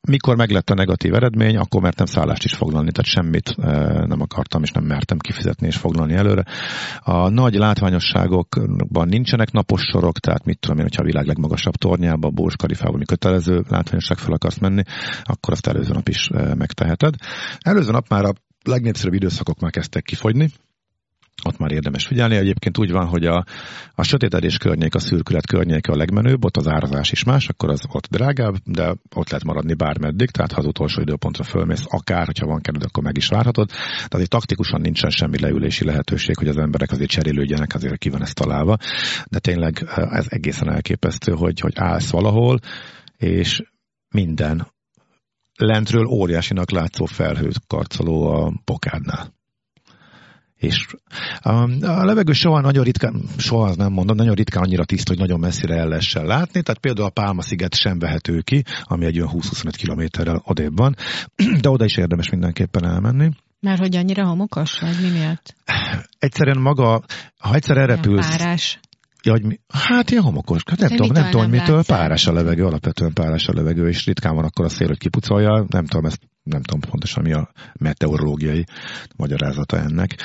mikor 0.08 0.36
meglett 0.36 0.70
a 0.70 0.74
negatív 0.74 1.14
eredmény, 1.14 1.58
akkor 1.58 1.82
mertem 1.82 2.06
szállást 2.06 2.44
is 2.44 2.54
foglalni, 2.54 2.92
tehát 2.92 3.12
semmit 3.12 3.56
nem 4.08 4.22
akartam, 4.22 4.64
és 4.64 4.72
nem 4.72 4.84
mertem 4.84 5.18
kifizetni 5.18 5.68
és 5.68 5.78
foglalni 5.78 6.14
előre. 6.14 6.44
A 7.00 7.30
nagy 7.30 7.54
látványosságokban 7.54 9.08
nincsenek 9.08 9.52
napos 9.52 9.82
sorok, 9.82 10.20
tehát 10.20 10.46
mit 10.46 10.60
tudom 10.60 10.78
én, 10.78 10.84
hogyha 10.84 11.02
a 11.02 11.06
világ 11.06 11.26
legmagasabb 11.26 11.76
tornyába, 11.76 12.30
Burj 12.30 12.56
Khalifába, 12.56 12.94
ami 12.94 13.06
kötelező 13.06 13.64
látványosság 13.70 14.18
fel 14.18 14.34
akarsz 14.34 14.58
menni, 14.58 14.84
akkor 15.24 15.54
azt 15.54 15.68
előző 15.68 15.94
nap 15.94 16.08
is 16.08 16.30
megteheted. 16.34 17.14
Előző 17.60 17.92
nap 17.92 18.08
már 18.10 18.24
a 18.24 18.34
legnépszerűbb 18.64 19.14
időszakok 19.14 19.60
már 19.60 19.72
kezdtek 19.72 20.04
kifogyni, 20.04 20.50
ott 21.46 21.58
már 21.58 21.72
érdemes 21.72 22.06
figyelni. 22.06 22.36
Egyébként 22.36 22.78
úgy 22.78 22.92
van, 22.92 23.08
hogy 23.08 23.26
a, 23.26 23.46
a 23.96 24.04
sötétedés 24.04 24.58
környék, 24.58 24.96
a 24.96 25.00
szürkület 25.00 25.48
környéke 25.48 25.92
a 25.92 25.96
legmenőbb, 25.96 26.46
ott 26.46 26.58
az 26.58 26.68
árazás 26.68 27.12
is 27.12 27.24
más, 27.24 27.48
akkor 27.48 27.70
az 27.70 27.82
ott 27.92 28.08
drágább, 28.10 28.56
de 28.66 28.96
ott 29.16 29.30
lehet 29.30 29.44
maradni 29.44 29.74
bármeddig, 29.74 30.30
tehát 30.30 30.52
ha 30.52 30.60
az 30.60 30.66
utolsó 30.66 31.02
időpontra 31.02 31.44
fölmész, 31.44 31.86
akár, 31.88 32.26
hogyha 32.26 32.48
van 32.48 32.62
kedved, 32.62 32.84
akkor 32.84 33.04
meg 33.04 33.18
is 33.18 33.28
várhatod. 33.28 33.70
De 33.70 34.16
azért 34.16 34.30
taktikusan 34.30 34.82
nincsen 34.82 35.10
semmi 35.10 35.40
leülési 35.40 35.86
lehetőség, 35.86 36.38
hogy 36.38 36.48
az 36.48 36.58
emberek 36.58 36.92
azért 36.92 37.10
cserélődjenek, 37.10 37.74
azért 37.74 37.98
ki 37.98 38.10
van 38.10 38.22
ez 38.22 38.34
találva. 38.34 38.78
De 39.30 39.40
tényleg 39.40 39.88
ez 39.96 40.26
egészen 40.30 40.72
elképesztő, 40.74 41.32
hogy, 41.32 41.60
hogy 41.60 41.74
állsz 41.76 42.10
valahol, 42.12 42.60
és 43.18 43.64
minden 44.10 44.68
lentről 45.56 46.06
óriásinak 46.06 46.72
látszó 46.72 47.06
felhőt 47.06 47.60
karcoló 47.68 48.26
a 48.26 48.62
pokádnál 48.64 49.42
és 50.64 50.86
a, 51.42 51.50
a 51.86 52.06
levegő 52.06 52.32
soha 52.32 52.62
nagyon 52.62 52.84
ritkán, 52.84 53.22
soha 53.38 53.66
az 53.66 53.76
nem 53.76 53.92
mondom, 53.92 54.16
nagyon 54.16 54.36
ritkán 54.36 54.64
annyira 54.64 54.86
tiszta, 54.86 55.12
hogy 55.12 55.20
nagyon 55.20 55.40
messzire 55.40 55.76
el 55.76 55.88
lehessen 55.88 56.26
látni, 56.26 56.62
tehát 56.62 56.82
például 56.82 57.08
a 57.08 57.12
Pálma-sziget 57.12 57.76
sem 57.76 58.00
vehető 58.00 58.42
ki, 58.42 58.64
ami 58.84 59.06
egy 59.06 59.20
olyan 59.20 59.32
20-25 59.34 59.74
kilométerrel 59.78 60.42
odébb 60.46 60.78
van, 60.78 60.96
de 61.62 61.70
oda 61.70 61.86
is 61.86 61.98
érdemes 61.98 62.30
mindenképpen 62.30 62.86
elmenni. 62.86 63.30
Mert 63.60 63.80
hogy 63.80 63.96
annyira 63.96 64.26
homokos, 64.26 64.80
vagy 64.80 64.98
mi 65.02 65.10
miatt? 65.10 65.56
egyszerűen 66.20 66.60
maga, 66.60 67.02
ha 67.38 67.54
egyszer 67.54 67.78
erre 67.78 68.00
pülsz... 68.00 68.38
Párás. 68.38 68.80
Ja, 69.24 69.32
hogy 69.32 69.44
mi, 69.44 69.60
hát 69.68 70.12
ilyen 70.12 70.24
homokos. 70.24 70.64
Hát 70.66 70.80
nem 70.80 70.90
De 70.90 70.96
tudom, 70.96 71.12
nem 71.12 71.30
tudom, 71.32 71.50
mitől 71.50 71.76
látszál? 71.76 71.98
párás 71.98 72.28
a 72.28 72.34
levegő, 72.34 72.66
alapvetően 72.66 73.14
párás 73.14 73.48
a 73.48 73.54
levegő, 73.54 73.88
és 73.88 74.06
ritkán 74.06 74.36
van 74.36 74.44
akkor 74.44 74.66
a 74.66 74.70
szél, 74.70 74.88
hogy 74.88 74.98
kipucolja, 74.98 75.66
nem 75.68 75.86
tudom, 75.86 76.06
ezt 76.06 76.20
nem 76.44 76.62
tudom 76.62 76.90
pontosan 76.90 77.24
mi 77.24 77.34
a 77.34 77.50
meteorológiai 77.80 78.66
magyarázata 79.16 79.78
ennek. 79.78 80.16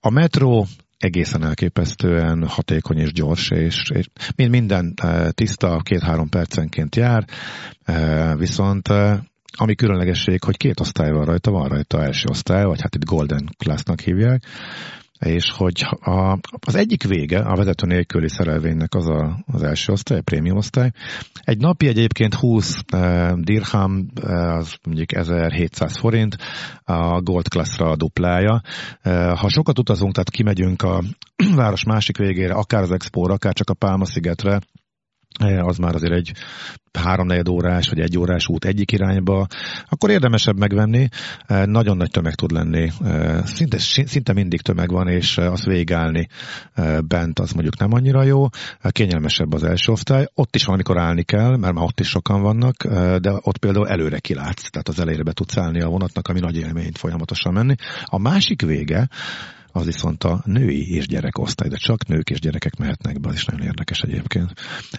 A 0.00 0.10
metró 0.10 0.66
egészen 0.98 1.44
elképesztően 1.44 2.48
hatékony 2.48 2.98
és 2.98 3.12
gyors, 3.12 3.50
és, 3.50 3.90
és 3.94 4.06
mind- 4.36 4.50
minden 4.50 4.94
tiszta, 5.30 5.80
két-három 5.82 6.28
percenként 6.28 6.96
jár, 6.96 7.24
viszont 8.36 8.88
ami 9.56 9.74
különlegesség, 9.74 10.44
hogy 10.44 10.56
két 10.56 10.80
osztály 10.80 11.10
van 11.10 11.24
rajta, 11.24 11.50
van 11.50 11.68
rajta 11.68 12.02
első 12.02 12.24
osztály, 12.28 12.64
vagy 12.64 12.80
hát 12.80 12.94
itt 12.94 13.04
Golden 13.04 13.48
Classnak 13.58 14.00
hívják, 14.00 14.42
és 15.24 15.50
hogy 15.50 15.86
a, 16.00 16.38
az 16.66 16.74
egyik 16.74 17.04
vége 17.04 17.38
a 17.38 17.56
vezető 17.56 17.86
nélküli 17.86 18.28
szerelvénynek 18.28 18.94
az 18.94 19.08
a, 19.08 19.44
az 19.46 19.62
első 19.62 19.92
osztály, 19.92 20.18
a 20.18 20.22
prémium 20.22 20.56
osztály. 20.56 20.90
Egy 21.40 21.58
napi 21.58 21.86
egyébként 21.86 22.34
20 22.34 22.78
eh, 22.86 23.32
dirham, 23.32 24.06
eh, 24.22 24.56
az 24.56 24.74
mondjuk 24.82 25.14
1700 25.14 25.96
forint, 25.98 26.36
a 26.84 27.20
Gold 27.20 27.48
Classra 27.48 27.90
a 27.90 27.96
duplája. 27.96 28.62
Eh, 29.00 29.36
ha 29.38 29.48
sokat 29.48 29.78
utazunk, 29.78 30.12
tehát 30.12 30.30
kimegyünk 30.30 30.82
a 30.82 31.02
város 31.54 31.84
másik 31.84 32.16
végére, 32.16 32.54
akár 32.54 32.82
az 32.82 32.90
Expo, 32.90 33.32
akár 33.32 33.52
csak 33.52 33.70
a 33.70 33.74
Pálma 33.74 34.04
szigetre, 34.04 34.52
eh, 34.52 34.60
az 35.40 35.76
már 35.76 35.94
azért 35.94 36.12
egy 36.12 36.32
háromnegyed 36.98 37.48
órás 37.48 37.88
vagy 37.88 38.00
egy 38.00 38.18
órás 38.18 38.48
út 38.48 38.64
egyik 38.64 38.92
irányba, 38.92 39.46
akkor 39.84 40.10
érdemesebb 40.10 40.58
megvenni. 40.58 41.08
Eh, 41.46 41.66
Nagyon 41.66 41.96
nagy 41.96 42.10
tömeg 42.10 42.34
tud 42.34 42.50
lenni. 42.50 42.90
Eh, 43.04 43.44
Szinte, 43.44 43.78
szinte 43.78 44.32
mindig 44.32 44.60
tömeg 44.60 44.90
van, 44.90 45.08
és 45.08 45.38
azt 45.38 45.64
végigállni 45.64 46.28
eh, 46.72 46.98
bent 47.00 47.38
az 47.38 47.52
mondjuk 47.52 47.78
nem 47.78 47.92
annyira 47.92 48.22
jó. 48.22 48.46
Kényelmesebb 48.88 49.52
az 49.52 49.64
első 49.64 49.92
osztály. 49.92 50.26
Ott 50.34 50.54
is 50.54 50.64
van, 50.64 50.74
amikor 50.74 50.98
állni 50.98 51.22
kell, 51.22 51.56
mert 51.56 51.74
már 51.74 51.84
ott 51.84 52.00
is 52.00 52.08
sokan 52.08 52.42
vannak, 52.42 52.84
de 53.18 53.32
ott 53.40 53.58
például 53.58 53.88
előre 53.88 54.18
kilátsz, 54.18 54.70
tehát 54.70 54.88
az 54.88 55.00
elejére 55.00 55.22
be 55.22 55.32
tudsz 55.32 55.56
állni 55.56 55.80
a 55.80 55.88
vonatnak, 55.88 56.28
ami 56.28 56.40
nagy 56.40 56.56
élményt 56.56 56.98
folyamatosan 56.98 57.52
menni. 57.52 57.74
A 58.04 58.18
másik 58.18 58.62
vége, 58.62 59.08
az 59.72 59.84
viszont 59.84 60.24
a 60.24 60.42
női 60.44 60.94
és 60.94 61.06
gyerek 61.06 61.38
osztály, 61.38 61.68
de 61.68 61.76
csak 61.76 62.06
nők 62.06 62.30
és 62.30 62.40
gyerekek 62.40 62.76
mehetnek 62.76 63.20
be, 63.20 63.28
az 63.28 63.34
is 63.34 63.44
nagyon 63.44 63.66
érdekes 63.66 64.00
egyébként. 64.00 64.52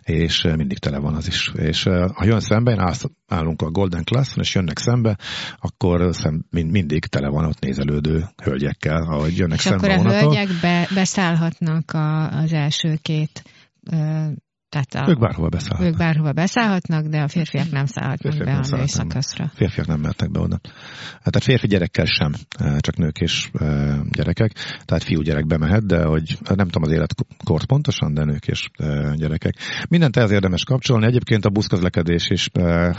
És 0.03 0.43
eh, 0.43 0.55
mindig 0.55 0.77
tele 0.77 0.99
van 0.99 1.15
az 1.15 1.27
is. 1.27 1.51
És 1.55 1.85
eh, 1.85 2.09
ha 2.13 2.25
jön 2.25 2.39
szembe, 2.39 2.75
állsz- 2.77 3.11
állunk 3.27 3.61
a 3.61 3.71
Golden 3.71 4.03
Classon, 4.03 4.43
és 4.43 4.55
jönnek 4.55 4.77
szembe, 4.77 5.17
akkor 5.59 6.15
szem, 6.15 6.45
mind, 6.49 6.71
mindig 6.71 7.05
tele 7.05 7.29
van 7.29 7.45
ott 7.45 7.59
nézelődő 7.59 8.25
hölgyekkel, 8.43 9.01
ahogy 9.01 9.37
jönnek 9.37 9.57
És 9.57 9.63
szembe 9.63 9.93
akkor 9.93 9.99
a 9.99 10.03
vonaton. 10.03 10.35
hölgyek 10.35 10.49
be, 10.61 10.87
beszállhatnak 10.93 11.91
a, 11.91 12.31
az 12.41 12.53
első 12.53 12.97
két, 13.01 13.43
ö, 13.91 14.27
tehát 14.73 15.07
a, 15.07 15.11
Ők 15.11 15.19
bárhova 15.19 15.49
beszállhatnak. 15.49 15.91
ők 15.91 15.97
bárhova 15.97 16.31
beszállhatnak, 16.31 17.05
de 17.05 17.21
a 17.21 17.27
férfiak 17.27 17.71
nem 17.71 17.85
szállhatnak 17.85 18.31
Férfiak 18.33 18.45
be 18.45 18.51
nem 18.61 18.71
a 18.71 18.75
női 18.75 18.87
szakaszra. 18.87 19.51
Férfiak 19.55 19.87
nem 19.87 19.99
mehetnek 19.99 20.31
be 20.31 20.39
oda. 20.39 20.59
Hát, 20.63 21.31
Tehát 21.31 21.43
férfi 21.43 21.67
gyerekkel 21.67 22.05
sem, 22.05 22.31
eh, 22.59 22.77
csak 22.77 22.97
nők 22.97 23.19
és 23.19 23.49
eh, 23.53 23.97
gyerekek. 24.11 24.51
Tehát 24.85 25.03
fiú 25.03 25.21
gyerek 25.21 25.47
bemehet, 25.47 25.85
de 25.85 26.03
hogy 26.03 26.37
nem 26.55 26.67
tudom 26.67 26.83
az 26.83 26.91
életkort 26.91 27.65
pontosan, 27.65 28.13
de 28.13 28.23
nők 28.23 28.47
és 28.47 28.69
eh, 28.73 29.13
gyerekek. 29.15 29.53
Mindent 29.89 30.17
ehhez 30.17 30.31
érdemes 30.31 30.63
kapcsolni. 30.63 31.05
Egyébként 31.05 31.45
a 31.45 31.49
buszközlekedés 31.49 32.29
is 32.29 32.49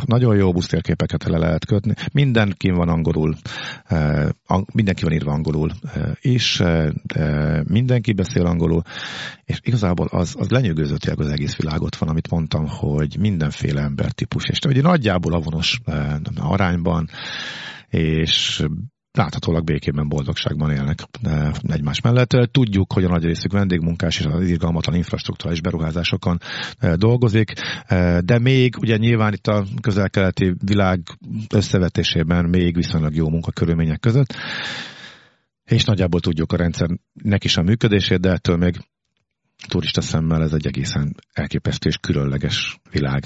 nagyon 0.05 0.37
jó 0.37 0.53
busztérképeket 0.53 1.25
le 1.25 1.39
lehet 1.39 1.67
kötni. 1.67 1.95
Mindenki 2.13 2.71
van 2.71 2.89
angolul, 2.89 3.35
ang- 4.47 4.75
mindenki 4.75 5.03
van 5.05 5.13
írva 5.13 5.33
angolul 5.33 5.71
is, 6.21 6.63
de 7.03 7.63
mindenki 7.69 8.13
beszél 8.13 8.47
angolul, 8.47 8.83
és 9.45 9.59
igazából 9.63 10.07
az, 10.11 10.35
az 10.39 10.49
lenyűgöző 10.49 10.95
az 11.17 11.29
egész 11.29 11.55
világot 11.65 11.97
van, 11.97 12.09
amit 12.09 12.31
mondtam, 12.31 12.67
hogy 12.67 13.17
mindenféle 13.19 13.81
embertípus, 13.81 14.49
és 14.49 14.59
ugye 14.69 14.83
nagyjából 14.83 15.33
avonos 15.33 15.81
eh, 15.85 16.17
arányban, 16.37 17.09
és 17.89 18.65
láthatólag 19.13 19.65
békében, 19.65 20.09
boldogságban 20.09 20.71
élnek 20.71 20.99
eh, 21.23 21.53
egymás 21.63 22.01
mellett. 22.01 22.31
Tudjuk, 22.51 22.93
hogy 22.93 23.05
a 23.05 23.09
nagy 23.09 23.25
részük 23.25 23.53
vendégmunkás 23.53 24.19
és 24.19 24.27
az 24.27 24.49
irgalmatlan 24.49 24.97
infrastruktúrális 24.97 25.61
beruházásokon 25.61 26.39
eh, 26.79 26.95
dolgozik, 26.95 27.53
de 28.21 28.39
még 28.39 28.75
ugye 28.81 28.97
nyilván 28.97 29.33
itt 29.33 29.47
a 29.47 29.65
közel-keleti 29.81 30.55
világ 30.65 31.01
összevetésében 31.55 32.45
még 32.45 32.75
viszonylag 32.75 33.15
jó 33.15 33.29
munkakörülmények 33.29 34.01
között, 34.01 34.35
és 35.65 35.85
nagyjából 35.85 36.21
tudjuk 36.21 36.53
a 36.53 36.57
rendszernek 36.57 37.45
is 37.45 37.57
a 37.57 37.63
működését, 37.63 38.21
de 38.21 38.31
ettől 38.31 38.57
még 38.57 38.75
turista 39.69 40.01
szemmel 40.01 40.43
ez 40.43 40.53
egy 40.53 40.67
egészen 40.67 41.15
elképesztő 41.33 41.89
és 41.89 41.97
különleges 41.97 42.79
világ. 42.91 43.25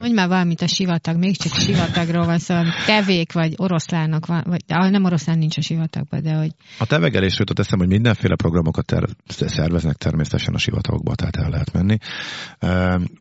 Mondj 0.00 0.16
már 0.16 0.28
valamit 0.28 0.60
a 0.60 0.66
sivatag, 0.66 1.16
még 1.16 1.36
csak 1.36 1.52
sivatagról 1.52 2.26
van 2.26 2.38
szó, 2.38 2.54
szóval 2.54 2.72
tevék 2.86 3.32
vagy 3.32 3.54
oroszlánok 3.56 4.26
van, 4.26 4.42
vagy 4.46 4.64
ah, 4.68 4.90
nem 4.90 5.04
oroszlán 5.04 5.38
nincs 5.38 5.56
a 5.56 5.60
sivatagban, 5.60 6.22
de 6.22 6.34
hogy 6.34 6.50
A 6.78 6.86
tevegelésről 6.86 7.46
jutott 7.48 7.58
eszem, 7.58 7.78
hogy 7.78 7.88
mindenféle 7.88 8.34
programokat 8.34 8.86
ter- 8.86 9.16
szerveznek 9.26 9.96
természetesen 9.96 10.54
a 10.54 10.58
sivatagokba, 10.58 11.14
tehát 11.14 11.36
el 11.36 11.50
lehet 11.50 11.72
menni. 11.72 11.96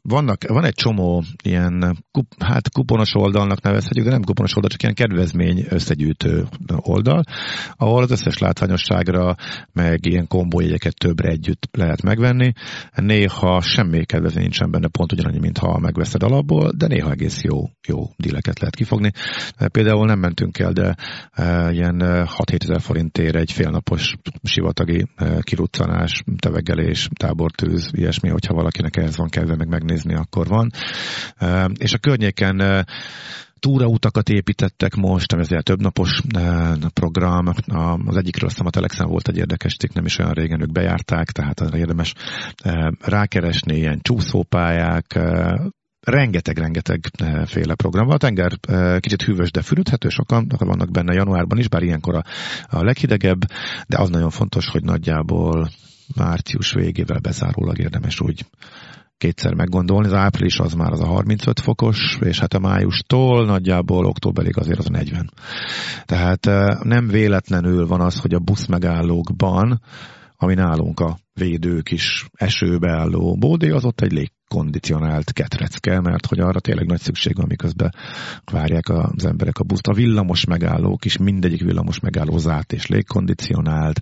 Vannak, 0.01 0.43
van 0.47 0.65
egy 0.65 0.73
csomó 0.73 1.23
ilyen, 1.43 1.97
kup, 2.11 2.43
hát 2.43 2.69
kuponos 2.69 3.15
oldalnak 3.15 3.61
nevezhetjük, 3.61 4.05
de 4.05 4.11
nem 4.11 4.23
kuponos 4.23 4.55
oldal, 4.55 4.69
csak 4.69 4.81
ilyen 4.81 4.95
kedvezmény 4.95 5.65
összegyűjtő 5.69 6.47
oldal, 6.75 7.23
ahol 7.75 8.03
az 8.03 8.11
összes 8.11 8.37
látványosságra, 8.37 9.35
meg 9.73 10.05
ilyen 10.05 10.27
kombójegyeket 10.27 10.97
többre 10.97 11.29
együtt 11.29 11.69
lehet 11.71 12.01
megvenni. 12.01 12.51
Néha 12.95 13.61
semmi 13.61 14.05
kedvezmény 14.05 14.43
nincsen 14.43 14.71
benne, 14.71 14.87
pont 14.87 15.11
ugyanannyi, 15.11 15.39
mint 15.39 15.57
ha 15.57 15.79
megveszed 15.79 16.23
alapból, 16.23 16.68
de 16.75 16.87
néha 16.87 17.11
egész 17.11 17.41
jó, 17.41 17.69
jó 17.87 18.03
díleket 18.17 18.59
lehet 18.59 18.75
kifogni. 18.75 19.11
Például 19.71 20.05
nem 20.05 20.19
mentünk 20.19 20.59
el, 20.59 20.71
de 20.71 20.95
e, 21.31 21.71
ilyen 21.71 22.01
e, 22.01 22.27
6-7 22.37 22.63
ezer 22.63 22.81
forintért 22.81 23.35
egy 23.35 23.51
félnapos 23.51 24.15
sivatagi 24.43 25.05
e, 25.15 25.39
kiruccanás, 25.41 26.23
tevegelés, 26.39 27.09
tábortűz, 27.13 27.89
ilyesmi, 27.91 28.29
hogyha 28.29 28.53
valakinek 28.53 28.97
ehhez 28.97 29.17
van 29.17 29.29
kedve 29.29 29.55
meg 29.55 29.67
megnézni, 29.67 30.15
akkor 30.15 30.47
van. 30.47 30.69
E, 31.35 31.69
és 31.77 31.93
a 31.93 31.97
környéken 31.97 32.59
e, 32.61 32.85
túrautakat 33.59 34.29
építettek 34.29 34.95
most, 34.95 35.33
ami 35.33 35.41
azért 35.41 35.63
több 35.63 35.81
napos 35.81 36.21
program. 36.93 37.45
Az 38.05 38.17
egyikről 38.17 38.49
a 38.57 38.69
Telexen 38.69 39.07
volt 39.07 39.27
egy 39.27 39.37
érdekes 39.37 39.75
cikk, 39.75 39.93
nem 39.93 40.05
is 40.05 40.17
olyan 40.17 40.31
régen 40.31 40.61
ők 40.61 40.71
bejárták, 40.71 41.31
tehát 41.31 41.59
arra 41.59 41.77
érdemes 41.77 42.13
rákeresni, 42.99 43.77
ilyen 43.77 43.99
csúszópályák, 44.01 45.19
rengeteg-rengeteg 46.01 46.99
eh, 47.17 47.45
féle 47.45 47.75
program 47.75 48.05
van. 48.05 48.15
A 48.15 48.17
tenger 48.17 48.51
eh, 48.61 48.99
kicsit 48.99 49.21
hűvös, 49.21 49.51
de 49.51 49.61
fürödhető, 49.61 50.09
sokan 50.09 50.47
vannak 50.57 50.91
benne 50.91 51.13
januárban 51.13 51.57
is, 51.57 51.67
bár 51.67 51.83
ilyenkor 51.83 52.15
a, 52.15 52.23
a 52.67 52.83
leghidegebb, 52.83 53.41
de 53.87 53.97
az 53.97 54.09
nagyon 54.09 54.29
fontos, 54.29 54.67
hogy 54.67 54.83
nagyjából 54.83 55.69
március 56.15 56.73
végével 56.73 57.19
bezárólag 57.19 57.79
érdemes 57.79 58.19
úgy 58.19 58.45
kétszer 59.17 59.53
meggondolni. 59.53 60.07
Az 60.07 60.13
április 60.13 60.59
az 60.59 60.73
már 60.73 60.91
az 60.91 61.01
a 61.01 61.05
35 61.05 61.59
fokos, 61.59 62.17
és 62.21 62.39
hát 62.39 62.53
a 62.53 62.59
májustól 62.59 63.45
nagyjából 63.45 64.05
októberig 64.05 64.57
azért 64.57 64.79
az 64.79 64.85
a 64.87 64.91
40. 64.91 65.31
Tehát 66.05 66.45
eh, 66.45 66.79
nem 66.83 67.07
véletlenül 67.07 67.87
van 67.87 68.01
az, 68.01 68.19
hogy 68.19 68.33
a 68.33 68.39
buszmegállókban, 68.39 69.81
ami 70.35 70.53
nálunk 70.53 70.99
a 70.99 71.17
védők 71.33 71.91
is 71.91 72.25
esőbe 72.33 72.91
álló 72.91 73.35
bódé, 73.37 73.69
az 73.69 73.85
ott 73.85 74.01
egy 74.01 74.11
légkondicionált 74.49 75.31
ketrecke, 75.31 76.01
mert 76.01 76.25
hogy 76.25 76.39
arra 76.39 76.59
tényleg 76.59 76.85
nagy 76.85 76.99
szükség 76.99 77.35
van, 77.35 77.45
miközben 77.47 77.93
várják 78.51 78.89
az 78.89 79.25
emberek 79.25 79.59
a 79.59 79.63
buszt. 79.63 79.87
A 79.87 79.93
villamos 79.93 80.45
megállók 80.45 81.05
is, 81.05 81.17
mindegyik 81.17 81.63
villamos 81.63 81.99
megálló 81.99 82.37
zárt 82.37 82.73
és 82.73 82.87
légkondicionált, 82.87 83.99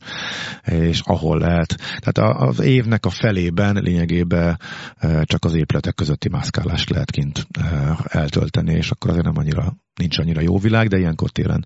és 0.64 1.02
ahol 1.04 1.40
lehet. 1.40 1.76
Tehát 2.00 2.40
az 2.40 2.60
évnek 2.60 3.06
a 3.06 3.10
felében 3.10 3.76
lényegében 3.76 4.60
eh, 4.96 5.22
csak 5.24 5.46
az 5.46 5.54
épületek 5.54 5.96
közötti 5.96 6.30
mászkálást 6.30 6.90
lehet 6.90 7.12
kint 7.12 7.48
eh, 7.52 7.98
eltölteni, 8.04 8.74
és 8.74 8.92
akkor 8.92 9.10
azért 9.10 9.26
nem 9.26 9.38
annyira, 9.38 9.78
nincs 9.96 10.18
annyira 10.18 10.42
jó 10.42 10.58
világ, 10.58 10.88
de 10.88 10.98
ilyenkor 10.98 11.30
télen, 11.30 11.66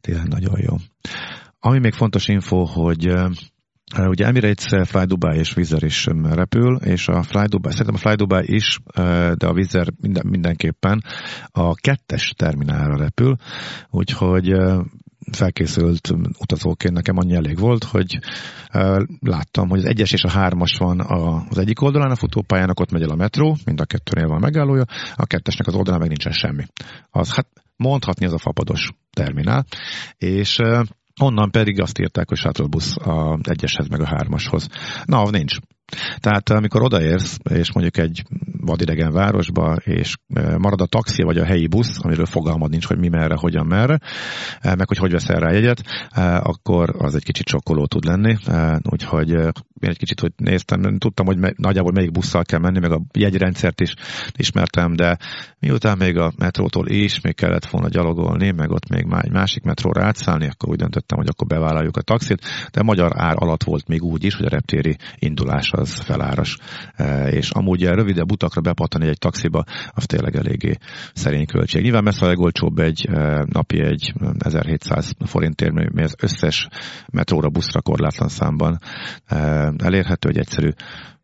télen 0.00 0.26
nagyon 0.28 0.60
jó. 0.60 0.76
Ami 1.60 1.78
még 1.78 1.92
fontos 1.92 2.28
info, 2.28 2.64
hogy 2.64 3.06
eh, 3.06 3.30
Ugye 3.96 4.26
Emirates, 4.26 4.88
Fly 4.88 5.04
Dubai 5.04 5.38
és 5.38 5.54
Air 5.54 5.82
is 5.82 6.06
repül, 6.22 6.76
és 6.76 7.08
a 7.08 7.22
Fly 7.22 7.44
Dubai, 7.46 7.72
szerintem 7.72 7.94
a 7.94 7.98
Fly 7.98 8.14
Dubai 8.14 8.54
is, 8.54 8.78
de 9.34 9.46
a 9.46 9.54
Air 9.54 9.92
minden, 10.00 10.26
mindenképpen 10.26 11.04
a 11.46 11.74
kettes 11.74 12.34
terminálra 12.36 12.96
repül, 12.96 13.36
úgyhogy 13.90 14.52
felkészült 15.32 16.10
utazóként 16.38 16.94
nekem 16.94 17.16
annyi 17.16 17.34
elég 17.34 17.58
volt, 17.58 17.84
hogy 17.84 18.18
láttam, 19.20 19.68
hogy 19.68 19.78
az 19.78 19.84
egyes 19.84 20.12
és 20.12 20.24
a 20.24 20.30
hármas 20.30 20.76
van 20.76 21.00
az 21.48 21.58
egyik 21.58 21.80
oldalán 21.80 22.10
a 22.10 22.16
futópályának, 22.16 22.80
ott 22.80 22.90
megy 22.90 23.02
el 23.02 23.10
a 23.10 23.16
metró, 23.16 23.56
mind 23.64 23.80
a 23.80 23.84
kettőnél 23.84 24.28
van 24.28 24.40
megállója, 24.40 24.84
a 25.16 25.26
kettesnek 25.26 25.66
az 25.66 25.74
oldalán 25.74 26.00
meg 26.00 26.08
nincsen 26.08 26.32
semmi. 26.32 26.64
Az, 27.10 27.34
hát 27.34 27.46
mondhatni 27.76 28.26
az 28.26 28.32
a 28.32 28.38
fapados 28.38 28.90
terminál, 29.12 29.64
és 30.18 30.58
Onnan 31.18 31.50
pedig 31.50 31.80
azt 31.80 31.98
írták, 31.98 32.28
hogy 32.28 32.38
shuttle 32.38 32.66
busz 32.66 32.96
a 32.96 33.38
egyeshez 33.42 33.88
meg 33.88 34.00
a 34.00 34.06
hármashoz. 34.06 34.68
Na, 35.04 35.30
nincs. 35.30 35.56
Tehát 36.18 36.50
amikor 36.50 36.82
odaérsz, 36.82 37.38
és 37.50 37.72
mondjuk 37.72 37.96
egy 37.96 38.22
vadidegen 38.68 39.12
városba, 39.12 39.74
és 39.74 40.16
marad 40.58 40.80
a 40.80 40.86
taxi 40.86 41.22
vagy 41.22 41.38
a 41.38 41.44
helyi 41.44 41.66
busz, 41.66 41.98
amiről 42.02 42.26
fogalmad 42.26 42.70
nincs, 42.70 42.86
hogy 42.86 42.98
mi 42.98 43.08
merre, 43.08 43.34
hogyan 43.38 43.66
merre, 43.66 43.98
meg 44.62 44.88
hogy 44.88 44.98
hogy 44.98 45.12
veszel 45.12 45.40
rá 45.40 45.52
jegyet, 45.52 45.82
akkor 46.42 46.94
az 46.98 47.14
egy 47.14 47.24
kicsit 47.24 47.48
sokkoló 47.48 47.86
tud 47.86 48.04
lenni. 48.04 48.36
Úgyhogy 48.90 49.30
én 49.30 49.90
egy 49.90 49.98
kicsit 49.98 50.20
hogy 50.20 50.32
néztem, 50.36 50.98
tudtam, 50.98 51.26
hogy 51.26 51.38
nagyjából 51.56 51.92
melyik 51.92 52.12
busszal 52.12 52.44
kell 52.44 52.60
menni, 52.60 52.78
meg 52.78 52.92
a 52.92 53.02
jegyrendszert 53.12 53.80
is 53.80 53.94
ismertem, 54.36 54.96
de 54.96 55.16
miután 55.58 55.98
még 55.98 56.16
a 56.16 56.32
metrótól 56.38 56.88
is 56.88 57.20
még 57.20 57.34
kellett 57.34 57.66
volna 57.66 57.88
gyalogolni, 57.88 58.50
meg 58.50 58.70
ott 58.70 58.88
még 58.88 59.06
egy 59.20 59.32
másik 59.32 59.62
metróra 59.62 60.04
átszállni, 60.04 60.48
akkor 60.48 60.68
úgy 60.68 60.78
döntöttem, 60.78 61.18
hogy 61.18 61.28
akkor 61.28 61.46
bevállaljuk 61.46 61.96
a 61.96 62.02
taxit, 62.02 62.44
de 62.72 62.82
magyar 62.82 63.12
ár 63.14 63.34
alatt 63.38 63.64
volt 63.64 63.88
még 63.88 64.02
úgy 64.02 64.24
is, 64.24 64.34
hogy 64.34 64.46
a 64.46 64.48
reptéri 64.48 64.96
indulás 65.14 65.72
az 65.72 65.94
feláras, 65.94 66.58
és 67.30 67.50
amúgy 67.50 67.84
rövidebb 67.84 68.32
utakra 68.32 68.57
bepattani 68.60 69.08
egy 69.08 69.18
taxiba, 69.18 69.64
az 69.90 70.04
tényleg 70.04 70.36
eléggé 70.36 70.72
szerény 71.14 71.46
költség. 71.46 71.82
Nyilván 71.82 72.02
messze 72.02 72.24
a 72.24 72.28
legolcsóbb 72.28 72.78
egy 72.78 73.08
e, 73.10 73.44
napi 73.52 73.82
egy 73.82 74.12
1700 74.38 75.12
forintért, 75.24 75.92
mi 75.92 76.02
az 76.02 76.14
összes 76.22 76.68
metróra, 77.12 77.48
buszra 77.48 77.80
korlátlan 77.80 78.28
számban 78.28 78.78
e, 79.26 79.36
elérhető, 79.78 80.28
egy 80.28 80.38
egyszerű 80.38 80.70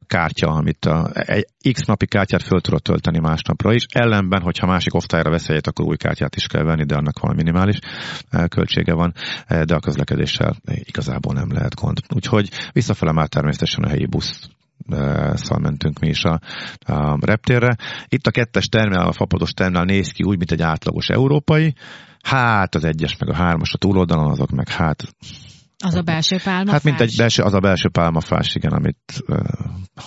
kártya, 0.07 0.47
amit 0.49 0.85
a, 0.85 1.11
egy 1.13 1.47
X 1.73 1.85
napi 1.85 2.07
kártyát 2.07 2.43
föl 2.43 2.61
tudod 2.61 2.83
tölteni 2.83 3.19
másnapra 3.19 3.73
is. 3.73 3.85
Ellenben, 3.93 4.43
hogyha 4.43 4.67
másik 4.67 4.95
osztályra 4.95 5.31
vesz 5.31 5.49
egyet, 5.49 5.67
akkor 5.67 5.87
új 5.87 5.97
kártyát 5.97 6.37
is 6.37 6.47
kell 6.47 6.63
venni, 6.63 6.85
de 6.85 6.95
annak 6.95 7.19
valami 7.19 7.43
minimális 7.43 7.79
költsége 8.49 8.95
van, 8.95 9.15
de 9.49 9.75
a 9.75 9.81
közlekedéssel 9.81 10.57
igazából 10.65 11.35
nem 11.35 11.53
lehet 11.53 11.75
gond. 11.75 11.99
Úgyhogy 12.15 12.51
visszafele 12.73 13.13
már 13.13 13.29
természetesen 13.29 13.85
a 13.85 13.89
helyi 13.89 14.07
busz 14.07 14.49
szal 15.35 15.59
mentünk 15.59 15.99
mi 15.99 16.09
is 16.09 16.25
a, 16.25 16.41
a 16.79 17.19
reptérre. 17.21 17.77
Itt 18.09 18.27
a 18.27 18.31
kettes 18.31 18.69
terminál, 18.69 19.07
a 19.07 19.13
fapados 19.13 19.53
terminál 19.53 19.85
néz 19.85 20.11
ki 20.11 20.23
úgy, 20.23 20.39
mint 20.39 20.53
egy 20.53 20.63
átlagos 20.63 21.09
európai. 21.09 21.75
Hát 22.23 22.75
az 22.75 22.85
egyes 22.85 23.17
meg 23.19 23.29
a 23.29 23.35
hármas 23.35 23.73
a 23.75 23.79
túloldalon, 23.79 24.31
azok 24.31 24.51
meg 24.51 24.69
hát 24.69 25.03
az 25.85 25.95
a 25.95 26.03
belső 26.03 26.37
pálmafás? 26.45 26.73
Hát 26.73 26.85
mint 26.85 27.01
egy 27.01 27.15
belső, 27.17 27.43
az 27.43 27.55
a 27.55 27.61
belső 27.61 27.89
pálmafás, 27.89 28.55
igen, 28.55 28.73
amit 28.73 29.25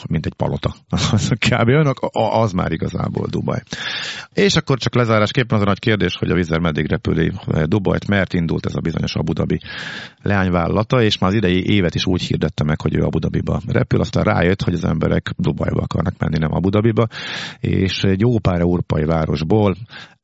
mint 0.10 0.26
egy 0.26 0.34
palota. 0.34 0.76
Az 1.12 1.30
kb. 1.30 1.68
Önök, 1.68 1.98
az 2.12 2.52
már 2.52 2.72
igazából 2.72 3.28
Dubaj. 3.30 3.62
És 4.34 4.56
akkor 4.56 4.78
csak 4.78 4.96
lezárásképpen 4.96 5.58
az 5.58 5.63
a 5.63 5.68
nagy 5.68 5.80
kérdés, 5.80 6.16
hogy 6.16 6.30
a 6.30 6.34
vízer 6.34 6.60
meddig 6.60 6.90
repüli 6.90 7.32
Dubajt, 7.66 8.08
mert 8.08 8.34
indult 8.34 8.66
ez 8.66 8.76
a 8.76 8.80
bizonyos 8.80 9.16
Abu 9.16 9.34
Dhabi 9.34 9.60
leányvállalata, 10.22 11.02
és 11.02 11.18
már 11.18 11.30
az 11.30 11.36
idei 11.36 11.74
évet 11.74 11.96
is 11.96 12.06
úgy 12.06 12.22
hirdette 12.22 12.63
meg, 12.63 12.82
hogy 12.82 12.96
ő 12.96 13.04
Abu 13.04 13.20
Dhabiba 13.20 13.62
repül, 13.68 14.00
aztán 14.00 14.24
rájött, 14.24 14.62
hogy 14.62 14.74
az 14.74 14.86
emberek 14.86 15.32
Dubajba 15.38 15.82
akarnak 15.82 16.18
menni, 16.18 16.38
nem 16.38 16.54
Abu 16.54 16.70
Dhabiba, 16.70 17.08
és 17.60 18.04
egy 18.04 18.20
jó 18.20 18.40
pár 18.40 18.60
európai 18.60 19.04
városból 19.04 19.76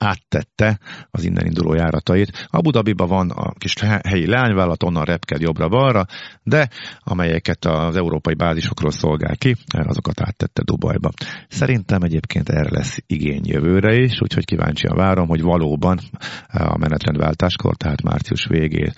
áttette 0.04 0.80
az 1.12 1.24
innen 1.24 1.46
induló 1.46 1.74
járatait. 1.74 2.48
Abu 2.50 2.70
Dhabiba 2.70 3.06
van 3.06 3.30
a 3.30 3.54
kis 3.54 3.76
helyi 4.04 4.28
leányvállalat, 4.28 4.84
onnan 4.84 5.04
repked 5.04 5.42
jobbra-balra, 5.42 6.06
de 6.44 6.70
amelyeket 7.00 7.66
az 7.66 7.96
európai 7.96 8.34
bázisokról 8.34 8.92
szolgál 8.92 9.36
ki, 9.38 9.56
azokat 9.78 10.22
áttette 10.22 10.64
Dubajba. 10.64 11.10
Szerintem 11.48 12.02
egyébként 12.02 12.50
erre 12.50 12.70
lesz 12.70 12.98
igény 13.08 13.44
jövőre 13.46 13.96
is, 13.96 14.22
úgyhogy 14.22 14.46
kíváncsian 14.46 14.96
várom, 14.96 15.28
hogy 15.28 15.42
valóban 15.42 16.00
a 16.48 16.78
menetrendváltáskor, 16.78 17.76
tehát 17.76 18.02
március 18.02 18.46
végén 18.46 18.94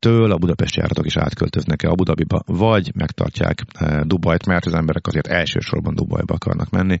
től 0.00 0.32
a 0.32 0.38
budapesti 0.38 0.78
járatok 0.78 1.06
is 1.06 1.16
átköltöznek-e 1.16 1.88
Abu 1.88 2.02
Dhabiba, 2.02 2.42
vagy 2.46 2.90
megtartják 2.94 3.62
eh, 3.72 4.00
Dubajt, 4.00 4.46
mert 4.46 4.66
az 4.66 4.74
emberek 4.74 5.06
azért 5.06 5.26
elsősorban 5.26 5.94
Dubajba 5.94 6.34
akarnak 6.34 6.70
menni, 6.70 6.98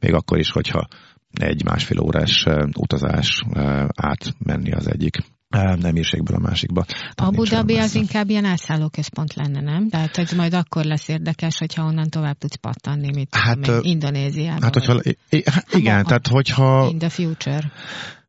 még 0.00 0.14
akkor 0.14 0.38
is, 0.38 0.50
hogyha 0.50 0.88
egy 1.46 1.64
másfél 1.64 2.00
órás 2.00 2.46
utazás 2.76 3.42
átmenni 3.94 4.72
az 4.72 4.90
egyik 4.90 5.16
nem 5.80 5.96
írségből 5.96 6.36
a 6.36 6.40
másikba. 6.40 6.84
Tehát 6.84 7.32
Abu 7.32 7.42
Dhabi 7.42 7.76
az 7.76 7.94
inkább 7.94 8.30
ilyen 8.30 8.44
elszállóközpont 8.44 9.34
lenne, 9.34 9.60
nem? 9.60 9.88
Tehát 9.88 10.16
hogy 10.16 10.32
majd 10.36 10.54
akkor 10.54 10.84
lesz 10.84 11.08
érdekes, 11.08 11.58
hogyha 11.58 11.84
onnan 11.84 12.08
tovább 12.08 12.38
tudsz 12.38 12.56
pattanni, 12.56 13.10
mint 13.14 13.34
hát, 13.34 13.58
tudom, 13.60 13.80
Indonéziában. 13.82 14.62
Hát, 14.62 14.74
hogyha, 14.74 15.00
hát, 15.44 15.74
igen, 15.74 15.94
hát, 15.94 16.06
tehát 16.06 16.26
hogyha... 16.26 16.88
In 16.90 16.98
the 16.98 17.08
future. 17.08 17.72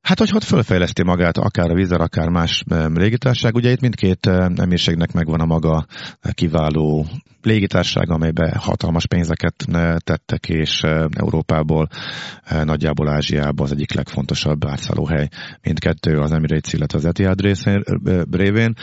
Hát, 0.01 0.19
hogy 0.19 0.31
ott 0.33 0.43
fölfejleszti 0.43 1.03
magát 1.03 1.38
akár 1.38 1.69
a 1.71 1.73
vízer, 1.73 2.01
akár 2.01 2.29
más 2.29 2.63
légitárság. 2.93 3.55
Ugye 3.55 3.71
itt 3.71 3.81
mindkét 3.81 4.25
emírségnek 4.55 5.12
megvan 5.12 5.39
a 5.39 5.45
maga 5.45 5.85
kiváló 6.31 7.05
légitárság, 7.41 8.09
amelybe 8.09 8.57
hatalmas 8.59 9.07
pénzeket 9.07 9.65
tettek, 9.97 10.49
és 10.49 10.81
Európából, 11.09 11.88
nagyjából 12.63 13.09
Ázsiába 13.09 13.63
az 13.63 13.71
egyik 13.71 13.93
legfontosabb 13.93 14.65
átszállóhely 14.65 15.27
mindkettő 15.62 16.19
az 16.19 16.31
Emirates, 16.31 16.73
illetve 16.73 16.97
az 16.97 17.05
Etihad 17.05 17.41
részén, 17.41 17.83
révén. 18.31 18.73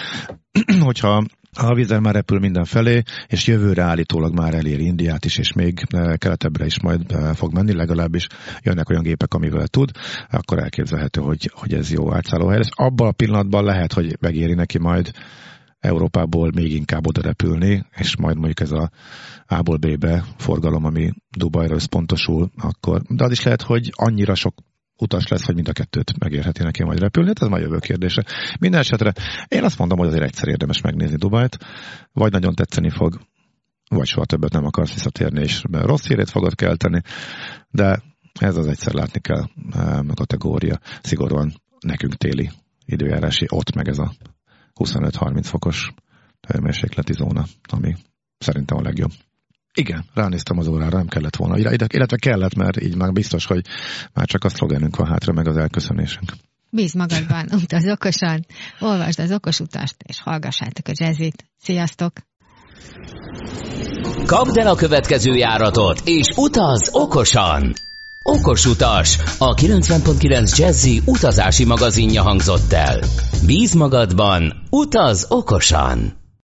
Hogyha 0.81 1.25
a 1.57 1.75
vízzel 1.75 2.01
már 2.01 2.15
repül 2.15 2.39
mindenfelé, 2.39 3.03
és 3.27 3.47
jövőre 3.47 3.83
állítólag 3.83 4.35
már 4.35 4.55
elér 4.55 4.81
Indiát 4.81 5.25
is, 5.25 5.39
és 5.39 5.53
még 5.53 5.81
keletebbre 6.17 6.65
is 6.65 6.81
majd 6.81 7.13
fog 7.35 7.53
menni, 7.53 7.73
legalábbis 7.73 8.27
jönnek 8.63 8.91
olyan 8.91 9.03
gépek, 9.03 9.35
amivel 9.35 9.67
tud, 9.67 9.91
akkor 10.31 10.59
elképzelhető, 10.59 11.21
hogy, 11.21 11.51
hogy 11.55 11.75
ez 11.75 11.93
jó 11.93 12.15
átszállóhely 12.15 12.57
lesz. 12.57 12.71
Abban 12.71 13.09
a 13.09 13.13
pillanatban 13.13 13.65
lehet, 13.65 13.93
hogy 13.93 14.17
megéri 14.21 14.55
neki 14.55 14.79
majd 14.79 15.11
Európából 15.79 16.51
még 16.55 16.73
inkább 16.73 17.07
oda 17.07 17.21
repülni, 17.21 17.87
és 17.97 18.17
majd 18.17 18.37
mondjuk 18.37 18.61
ez 18.61 18.73
a 18.73 18.91
A-ból 19.47 19.77
B-be 19.77 20.25
forgalom, 20.37 20.85
ami 20.85 21.13
Dubajra 21.37 21.75
összpontosul, 21.75 22.51
akkor, 22.57 23.03
de 23.09 23.25
az 23.25 23.31
is 23.31 23.43
lehet, 23.43 23.63
hogy 23.63 23.91
annyira 23.95 24.35
sok 24.35 24.55
utas 24.99 25.29
lesz, 25.29 25.45
hogy 25.45 25.55
mind 25.55 25.69
a 25.69 25.73
kettőt 25.73 26.19
megérheti 26.19 26.63
neki 26.63 26.85
majd 26.85 26.99
repülni, 26.99 27.29
hát 27.29 27.43
ez 27.43 27.49
majd 27.49 27.63
jövő 27.63 27.79
kérdése. 27.79 28.25
Minden 28.61 28.81
esetre 28.81 29.13
én 29.49 29.65
azt 29.65 29.79
mondom, 29.79 29.99
hogy 29.99 30.09
azért 30.09 30.23
egyszer 30.23 30.49
érdemes 30.49 30.81
megnézni 30.81 31.17
Dubajt, 31.17 31.59
vagy 32.13 32.33
nagyon 32.33 32.55
tetszeni 32.55 32.91
fog, 32.91 33.21
vagy 33.89 34.07
soha 34.07 34.27
többet 34.27 34.53
nem 34.53 34.65
akarsz 34.65 34.93
visszatérni, 34.93 35.41
és 35.41 35.63
rossz 35.71 36.07
hírét 36.07 36.31
fogod 36.31 36.55
kelteni, 36.55 37.03
de 37.71 38.03
ez 38.41 38.57
az 38.57 38.67
egyszer 38.67 38.93
látni 38.93 39.21
kell 39.21 39.45
a 40.09 40.15
kategória. 40.15 40.81
Szigorúan 41.03 41.53
nekünk 41.81 42.15
téli 42.15 42.51
időjárási, 42.85 43.47
ott 43.49 43.75
meg 43.75 43.89
ez 43.89 43.99
a 43.99 44.13
25-30 44.75 45.41
fokos 45.43 45.93
hőmérsékleti 46.49 47.13
zóna, 47.13 47.45
ami 47.73 47.95
szerintem 48.39 48.77
a 48.77 48.83
legjobb. 48.83 49.11
Igen, 49.79 50.05
ránéztem 50.15 50.59
az 50.59 50.67
órára, 50.67 50.97
nem 50.97 51.07
kellett 51.07 51.37
volna. 51.37 51.59
Illetve 51.59 52.17
kellett, 52.17 52.55
mert 52.55 52.83
így 52.83 52.97
már 52.97 53.13
biztos, 53.13 53.47
hogy 53.47 53.67
már 54.13 54.27
csak 54.27 54.45
a 54.45 54.49
szlogenünk 54.49 54.97
van 54.97 55.07
hátra, 55.07 55.33
meg 55.33 55.49
az 55.49 55.57
elköszönésünk. 55.57 56.33
Bíz 56.71 56.95
magadban, 56.95 57.47
utaz 57.63 57.89
okosan, 57.89 58.47
olvasd 58.81 59.21
az 59.21 59.33
okos 59.33 59.61
utást, 59.61 59.95
és 60.07 60.21
hallgassátok 60.21 60.89
a 60.89 60.93
jazzit. 60.95 61.45
Sziasztok! 61.63 62.13
Kapd 64.27 64.57
el 64.57 64.67
a 64.67 64.75
következő 64.75 65.35
járatot, 65.35 66.01
és 66.05 66.27
utaz 66.37 66.89
okosan! 66.93 67.73
Okos 68.23 68.67
utas, 68.67 69.19
a 69.39 69.55
90.9 69.55 70.59
Jazzy 70.59 71.03
utazási 71.05 71.65
magazinja 71.65 72.23
hangzott 72.23 72.73
el. 72.73 73.01
Bíz 73.47 73.75
magadban, 73.75 74.67
utaz 74.71 75.27
okosan! 75.29 76.16